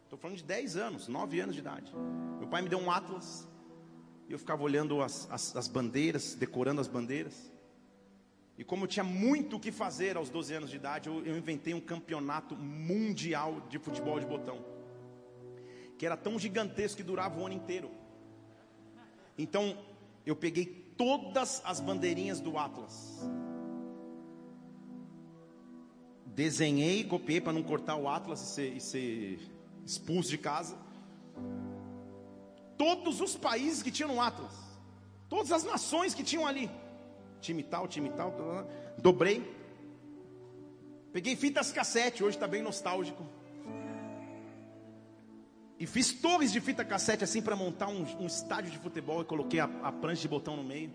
Estou 0.06 0.18
falando 0.18 0.38
de 0.38 0.46
10 0.46 0.78
anos, 0.78 1.10
9 1.10 1.42
anos 1.42 1.56
de 1.56 1.60
idade. 1.60 1.94
Meu 2.40 2.48
pai 2.48 2.62
me 2.62 2.70
deu 2.70 2.80
um 2.80 2.90
atlas, 2.90 3.46
e 4.30 4.32
eu 4.32 4.40
ficava 4.40 4.64
olhando 4.64 5.02
as, 5.02 5.30
as, 5.30 5.54
as 5.58 5.68
bandeiras, 5.68 6.36
decorando 6.36 6.80
as 6.80 6.88
bandeiras. 6.88 7.52
E 8.58 8.64
como 8.64 8.86
eu 8.86 8.88
tinha 8.88 9.04
muito 9.04 9.58
o 9.58 9.60
que 9.60 9.70
fazer 9.70 10.16
aos 10.16 10.30
12 10.30 10.54
anos 10.54 10.70
de 10.70 10.78
idade, 10.78 11.10
eu, 11.10 11.22
eu 11.26 11.38
inventei 11.38 11.74
um 11.74 11.82
campeonato 11.82 12.56
mundial 12.56 13.60
de 13.68 13.78
futebol 13.78 14.22
de 14.22 14.26
botão. 14.26 14.64
Que 15.98 16.06
era 16.06 16.16
tão 16.16 16.40
gigantesco 16.40 16.96
que 16.96 17.04
durava 17.04 17.38
o 17.42 17.46
ano 17.46 17.56
inteiro. 17.56 17.92
Então, 19.38 19.78
eu 20.26 20.34
peguei 20.34 20.83
todas 20.98 21.62
as 21.66 21.80
bandeirinhas 21.80 22.40
do 22.40 22.58
Atlas. 22.58 23.22
Desenhei, 26.26 27.04
copiei 27.04 27.40
para 27.40 27.54
não 27.54 27.64
cortar 27.64 27.96
o 27.96 28.08
Atlas 28.08 28.42
e 28.42 28.46
ser, 28.46 28.78
e 28.78 28.82
ser 28.82 29.40
expulso 29.86 30.30
de 30.30 30.38
casa. 30.38 30.76
Todos 32.78 33.22
os 33.22 33.36
países 33.36 33.84
que 33.84 33.92
tinham 33.92 34.14
no 34.14 34.20
Atlas, 34.20 34.54
todas 35.30 35.52
as 35.52 35.64
nações 35.64 36.14
que 36.14 36.24
tinham 36.24 36.46
ali 36.46 36.70
time 37.44 37.62
tal, 37.62 37.88
time 37.88 38.10
tal, 38.10 38.32
tal 38.32 38.68
dobrei. 38.98 39.44
Peguei 41.12 41.36
fitas 41.36 41.72
cassete, 41.72 42.24
hoje 42.24 42.38
está 42.38 42.48
bem 42.48 42.64
nostálgico. 42.64 43.24
E 45.80 45.88
fiz 45.88 46.14
torres 46.14 46.52
de 46.52 46.62
fita 46.62 46.86
cassete 46.86 47.24
assim 47.24 47.42
para 47.42 47.56
montar 47.56 47.88
um, 47.88 48.04
um, 48.20 48.28
estádio 48.28 48.72
de 48.72 48.78
futebol 48.78 49.22
e 49.22 49.26
coloquei 49.26 49.60
a, 49.60 49.66
a 49.84 49.92
prancha 49.92 50.22
de 50.22 50.28
botão 50.28 50.56
no 50.56 50.64
meio. 50.64 50.92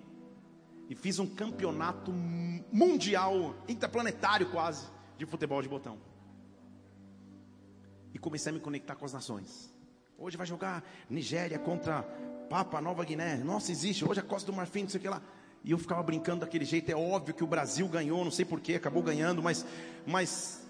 E 0.88 0.94
fiz 0.94 1.18
um 1.18 1.26
campeonato 1.26 2.10
mundial, 2.72 3.54
interplanetário 3.68 4.50
quase, 4.50 4.86
de 5.18 5.26
futebol 5.26 5.60
de 5.60 5.68
botão. 5.68 5.98
E 8.14 8.18
comecei 8.18 8.50
a 8.50 8.54
me 8.54 8.60
conectar 8.60 8.94
com 8.94 9.04
as 9.04 9.12
nações. 9.12 9.72
Hoje 10.16 10.36
vai 10.36 10.46
jogar 10.46 10.82
Nigéria 11.08 11.58
contra 11.58 12.02
Papa 12.48 12.80
Nova 12.80 13.04
Guiné. 13.04 13.36
Nossa, 13.36 13.70
existe. 13.70 14.04
Hoje 14.04 14.20
a 14.20 14.22
Costa 14.22 14.50
do 14.50 14.56
Marfim, 14.56 14.82
não 14.82 14.88
sei 14.88 14.98
o 14.98 15.02
que 15.02 15.08
lá. 15.08 15.22
E 15.62 15.70
eu 15.70 15.78
ficava 15.78 16.02
brincando 16.02 16.40
daquele 16.40 16.64
jeito. 16.64 16.90
É 16.90 16.96
óbvio 16.96 17.34
que 17.34 17.44
o 17.44 17.46
Brasil 17.46 17.86
ganhou, 17.88 18.24
não 18.24 18.30
sei 18.30 18.44
porquê, 18.44 18.74
acabou 18.74 19.02
ganhando, 19.02 19.42
mas, 19.42 19.64
mas. 20.06 20.66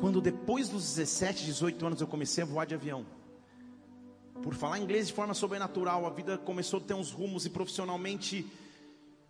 Quando 0.00 0.20
depois 0.20 0.68
dos 0.68 0.94
17, 0.94 1.44
18 1.44 1.86
anos 1.86 2.00
eu 2.00 2.06
comecei 2.06 2.44
a 2.44 2.46
voar 2.46 2.66
de 2.66 2.74
avião, 2.74 3.04
por 4.42 4.54
falar 4.54 4.78
inglês 4.78 5.08
de 5.08 5.12
forma 5.12 5.34
sobrenatural, 5.34 6.06
a 6.06 6.10
vida 6.10 6.38
começou 6.38 6.78
a 6.78 6.82
ter 6.82 6.94
uns 6.94 7.10
rumos 7.10 7.44
e 7.44 7.50
profissionalmente 7.50 8.46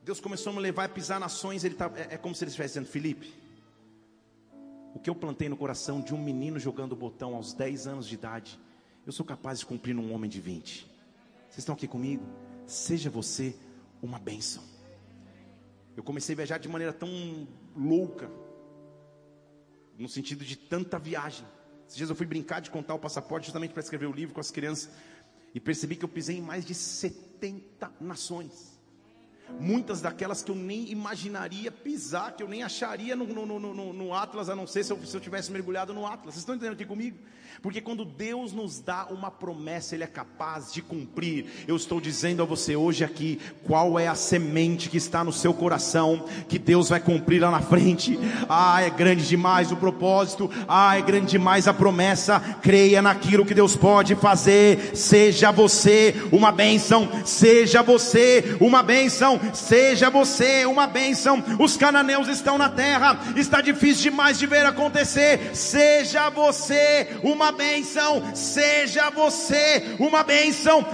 Deus 0.08 0.20
começou 0.20 0.52
a 0.52 0.56
me 0.56 0.62
levar 0.62 0.84
a 0.84 0.88
pisar 0.88 1.20
nações. 1.20 1.64
Ele 1.64 1.74
tá, 1.74 1.92
é, 1.94 2.14
é 2.14 2.16
como 2.16 2.34
se 2.34 2.42
ele 2.42 2.48
estivesse 2.48 2.74
dizendo: 2.74 2.90
Felipe, 2.90 3.30
o 4.94 4.98
que 4.98 5.10
eu 5.10 5.14
plantei 5.14 5.48
no 5.48 5.56
coração 5.56 6.00
de 6.00 6.14
um 6.14 6.22
menino 6.22 6.58
jogando 6.58 6.96
botão 6.96 7.34
aos 7.34 7.52
10 7.52 7.86
anos 7.86 8.08
de 8.08 8.14
idade, 8.14 8.58
eu 9.06 9.12
sou 9.12 9.24
capaz 9.24 9.58
de 9.58 9.66
cumprir 9.66 9.94
num 9.94 10.14
homem 10.14 10.30
de 10.30 10.40
20. 10.40 10.86
Vocês 11.48 11.58
estão 11.58 11.74
aqui 11.74 11.86
comigo? 11.86 12.24
Seja 12.66 13.10
você 13.10 13.54
uma 14.02 14.18
bênção. 14.18 14.62
Eu 15.94 16.02
comecei 16.02 16.34
a 16.34 16.36
viajar 16.36 16.58
de 16.58 16.68
maneira 16.68 16.92
tão 16.92 17.46
louca, 17.76 18.30
no 19.98 20.08
sentido 20.08 20.44
de 20.44 20.56
tanta 20.56 20.98
viagem. 20.98 21.46
Esses 21.86 21.96
dias 21.96 22.10
eu 22.10 22.16
fui 22.16 22.26
brincar 22.26 22.60
de 22.60 22.70
contar 22.70 22.94
o 22.94 22.98
passaporte 22.98 23.46
justamente 23.46 23.72
para 23.72 23.82
escrever 23.82 24.06
o 24.06 24.12
livro 24.12 24.34
com 24.34 24.40
as 24.40 24.50
crianças 24.50 24.90
e 25.54 25.58
percebi 25.58 25.96
que 25.96 26.04
eu 26.04 26.08
pisei 26.08 26.38
em 26.38 26.42
mais 26.42 26.64
de 26.64 26.74
70 26.74 27.92
nações 28.00 28.77
muitas 29.60 30.00
daquelas 30.00 30.42
que 30.42 30.50
eu 30.50 30.54
nem 30.54 30.90
imaginaria 30.90 31.70
pisar, 31.70 32.32
que 32.32 32.42
eu 32.42 32.48
nem 32.48 32.62
acharia 32.62 33.14
no, 33.16 33.26
no, 33.26 33.58
no, 33.58 33.92
no 33.92 34.14
Atlas, 34.14 34.48
a 34.48 34.56
não 34.56 34.66
ser 34.66 34.84
se 34.84 34.92
eu, 34.92 34.98
se 35.04 35.16
eu 35.16 35.20
tivesse 35.20 35.50
mergulhado 35.50 35.92
no 35.92 36.06
Atlas. 36.06 36.34
Vocês 36.34 36.38
estão 36.38 36.54
entendendo 36.54 36.74
aqui 36.74 36.84
comigo? 36.84 37.18
Porque 37.60 37.80
quando 37.80 38.04
Deus 38.04 38.52
nos 38.52 38.78
dá 38.78 39.06
uma 39.10 39.30
promessa, 39.30 39.94
Ele 39.94 40.04
é 40.04 40.06
capaz 40.06 40.72
de 40.72 40.80
cumprir. 40.80 41.46
Eu 41.66 41.74
estou 41.74 42.00
dizendo 42.00 42.42
a 42.42 42.46
você 42.46 42.76
hoje 42.76 43.02
aqui, 43.02 43.40
qual 43.64 43.98
é 43.98 44.06
a 44.06 44.14
semente 44.14 44.88
que 44.88 44.96
está 44.96 45.24
no 45.24 45.32
seu 45.32 45.52
coração, 45.52 46.24
que 46.48 46.58
Deus 46.58 46.88
vai 46.88 47.00
cumprir 47.00 47.40
lá 47.40 47.50
na 47.50 47.60
frente. 47.60 48.18
Ah, 48.48 48.80
é 48.82 48.90
grande 48.90 49.26
demais 49.26 49.72
o 49.72 49.76
propósito, 49.76 50.48
ah, 50.68 50.96
é 50.96 51.02
grande 51.02 51.32
demais 51.32 51.66
a 51.66 51.74
promessa. 51.74 52.38
Creia 52.62 53.02
naquilo 53.02 53.44
que 53.44 53.54
Deus 53.54 53.74
pode 53.74 54.14
fazer. 54.14 54.96
Seja 54.96 55.50
você 55.50 56.14
uma 56.30 56.52
bênção, 56.52 57.08
seja 57.24 57.82
você 57.82 58.56
uma 58.60 58.82
bênção, 58.82 59.37
seja 59.54 60.10
você 60.10 60.64
uma 60.66 60.86
bênção. 60.86 61.42
Os 61.58 61.76
cananeus 61.76 62.28
estão 62.28 62.58
na 62.58 62.68
terra, 62.68 63.18
está 63.36 63.60
difícil 63.60 64.10
demais 64.10 64.38
de 64.38 64.46
ver 64.46 64.64
acontecer. 64.66 65.54
Seja 65.54 66.28
você 66.30 67.18
uma 67.22 67.52
bênção, 67.52 68.22
seja 68.34 69.10
você 69.10 69.96
uma 69.98 70.22
bênção. 70.22 70.86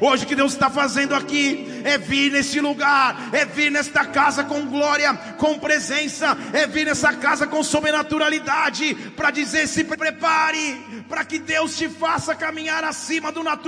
Hoje 0.00 0.24
o 0.24 0.26
que 0.26 0.34
Deus 0.36 0.52
está 0.52 0.70
fazendo 0.70 1.14
aqui 1.14 1.82
é 1.84 1.98
vir 1.98 2.32
nesse 2.32 2.60
lugar, 2.60 3.28
é 3.32 3.44
vir 3.44 3.70
nesta 3.70 4.04
casa 4.04 4.44
com 4.44 4.66
glória, 4.66 5.14
com 5.38 5.58
presença, 5.58 6.36
é 6.52 6.66
vir 6.66 6.86
nessa 6.86 7.12
casa 7.12 7.46
com 7.46 7.62
sobrenaturalidade, 7.62 8.94
para 9.16 9.30
dizer: 9.30 9.66
se 9.66 9.84
prepare, 9.84 11.04
para 11.08 11.24
que 11.24 11.38
Deus 11.38 11.76
te 11.76 11.88
faça 11.88 12.34
caminhar 12.34 12.84
acima 12.84 13.30
do 13.32 13.42
natural, 13.42 13.65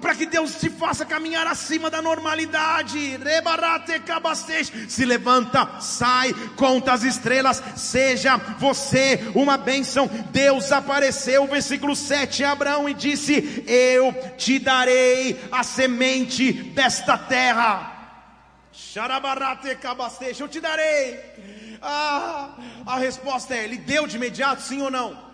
para 0.00 0.14
que 0.14 0.26
Deus 0.26 0.56
te 0.56 0.70
faça 0.70 1.04
caminhar 1.04 1.46
acima 1.46 1.90
da 1.90 2.00
normalidade. 2.00 3.18
Se 4.88 5.04
levanta, 5.04 5.80
sai, 5.80 6.32
conta 6.56 6.92
as 6.92 7.02
estrelas 7.02 7.32
estrelas, 7.32 7.62
seja 7.76 8.36
você 8.58 9.30
uma 9.34 9.56
bênção. 9.56 10.06
Deus 10.30 10.70
apareceu, 10.70 11.46
versículo 11.46 11.96
7, 11.96 12.44
a 12.44 12.52
Abraão 12.52 12.88
e 12.88 12.94
disse: 12.94 13.64
Eu 13.66 14.12
te 14.36 14.58
darei 14.58 15.40
a 15.50 15.62
semente 15.62 16.52
desta 16.52 17.16
terra. 17.16 17.90
Eu 20.42 20.48
te 20.48 20.60
darei. 20.60 21.20
Ah, 21.80 22.56
a 22.86 22.98
resposta 22.98 23.54
é: 23.54 23.64
Ele 23.64 23.78
deu 23.78 24.06
de 24.06 24.16
imediato, 24.16 24.62
sim 24.62 24.82
ou 24.82 24.90
não? 24.90 25.32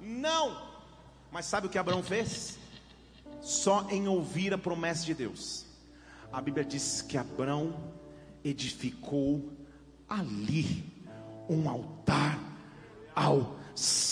Não. 0.00 0.68
Mas 1.30 1.46
sabe 1.46 1.66
o 1.66 1.70
que 1.70 1.78
Abraão 1.78 2.02
fez? 2.02 2.57
Só 3.40 3.86
em 3.90 4.08
ouvir 4.08 4.52
a 4.52 4.58
promessa 4.58 5.04
de 5.04 5.14
Deus. 5.14 5.66
A 6.32 6.40
Bíblia 6.40 6.64
diz 6.64 7.02
que 7.02 7.16
Abraão 7.16 7.74
edificou 8.44 9.52
ali 10.08 10.84
um 11.48 11.68
altar 11.68 12.38
ao 13.14 13.56
Senhor, 13.74 14.07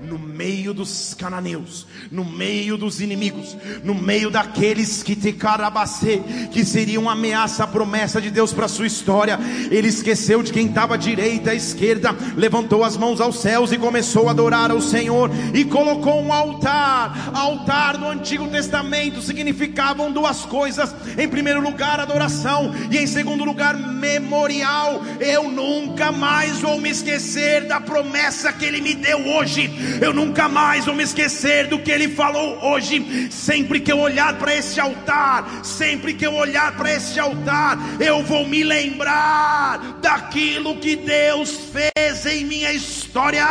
no 0.00 0.18
meio 0.18 0.74
dos 0.74 1.14
cananeus, 1.14 1.86
no 2.10 2.24
meio 2.24 2.76
dos 2.76 3.00
inimigos, 3.00 3.56
no 3.82 3.94
meio 3.94 4.30
daqueles 4.30 5.02
que 5.02 5.16
te 5.16 5.32
carabacê, 5.32 6.20
que 6.52 6.64
seria 6.64 7.00
uma 7.00 7.12
ameaça 7.12 7.64
à 7.64 7.66
promessa 7.66 8.20
de 8.20 8.30
Deus 8.30 8.52
para 8.52 8.66
a 8.66 8.68
sua 8.68 8.86
história. 8.86 9.38
Ele 9.70 9.88
esqueceu 9.88 10.42
de 10.42 10.52
quem 10.52 10.66
estava 10.66 10.94
à 10.94 10.96
direita, 10.96 11.50
à 11.50 11.54
esquerda, 11.54 12.14
levantou 12.36 12.84
as 12.84 12.96
mãos 12.96 13.20
aos 13.20 13.40
céus 13.40 13.72
e 13.72 13.78
começou 13.78 14.28
a 14.28 14.32
adorar 14.32 14.70
ao 14.70 14.80
Senhor 14.80 15.30
e 15.52 15.64
colocou 15.64 16.22
um 16.22 16.32
altar. 16.32 17.32
Altar 17.34 17.98
no 17.98 18.08
Antigo 18.08 18.46
Testamento 18.48 19.22
significavam 19.22 20.12
duas 20.12 20.44
coisas: 20.44 20.94
em 21.18 21.28
primeiro 21.28 21.60
lugar, 21.60 21.98
adoração, 21.98 22.72
e 22.90 22.98
em 22.98 23.06
segundo 23.06 23.44
lugar, 23.44 23.76
memorial. 23.76 25.02
Eu 25.18 25.50
nunca 25.50 26.12
mais 26.12 26.60
vou 26.60 26.80
me 26.80 26.90
esquecer 26.90 27.66
da 27.66 27.80
promessa 27.80 28.52
que 28.52 28.64
Ele 28.64 28.83
me 28.84 28.94
deu 28.94 29.26
hoje, 29.26 29.70
eu 30.02 30.12
nunca 30.12 30.46
mais 30.46 30.84
vou 30.84 30.94
me 30.94 31.02
esquecer 31.02 31.68
do 31.68 31.78
que 31.78 31.90
Ele 31.90 32.08
falou 32.08 32.62
hoje. 32.62 33.28
Sempre 33.30 33.80
que 33.80 33.90
eu 33.90 33.98
olhar 33.98 34.34
para 34.34 34.54
esse 34.54 34.78
altar, 34.78 35.64
sempre 35.64 36.12
que 36.12 36.26
eu 36.26 36.34
olhar 36.34 36.76
para 36.76 36.92
esse 36.92 37.18
altar, 37.18 37.78
eu 37.98 38.22
vou 38.22 38.46
me 38.46 38.62
lembrar 38.62 39.98
daquilo 40.02 40.76
que 40.76 40.96
Deus 40.96 41.58
fez 41.72 42.26
em 42.26 42.44
minha 42.44 42.72
história. 42.72 43.46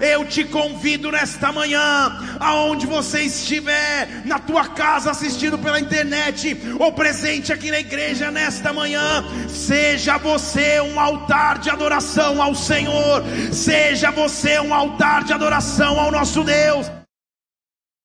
Eu 0.00 0.24
te 0.24 0.44
convido 0.44 1.12
nesta 1.12 1.52
manhã, 1.52 2.38
aonde 2.40 2.86
você 2.86 3.22
estiver, 3.22 4.22
na 4.24 4.38
tua 4.38 4.68
casa 4.68 5.10
assistindo 5.10 5.58
pela 5.58 5.78
internet 5.78 6.56
ou 6.78 6.90
presente 6.92 7.52
aqui 7.52 7.70
na 7.70 7.80
igreja 7.80 8.30
nesta 8.30 8.72
manhã, 8.72 9.24
seja 9.48 10.16
você 10.16 10.80
um 10.80 10.98
altar 10.98 11.58
de 11.58 11.68
adoração 11.68 12.40
ao 12.40 12.54
Senhor, 12.54 13.22
seja 13.52 14.10
você 14.10 14.58
um 14.70 14.74
altar 14.74 15.24
de 15.24 15.32
adoração 15.32 15.98
ao 15.98 16.12
nosso 16.12 16.44
Deus. 16.44 16.99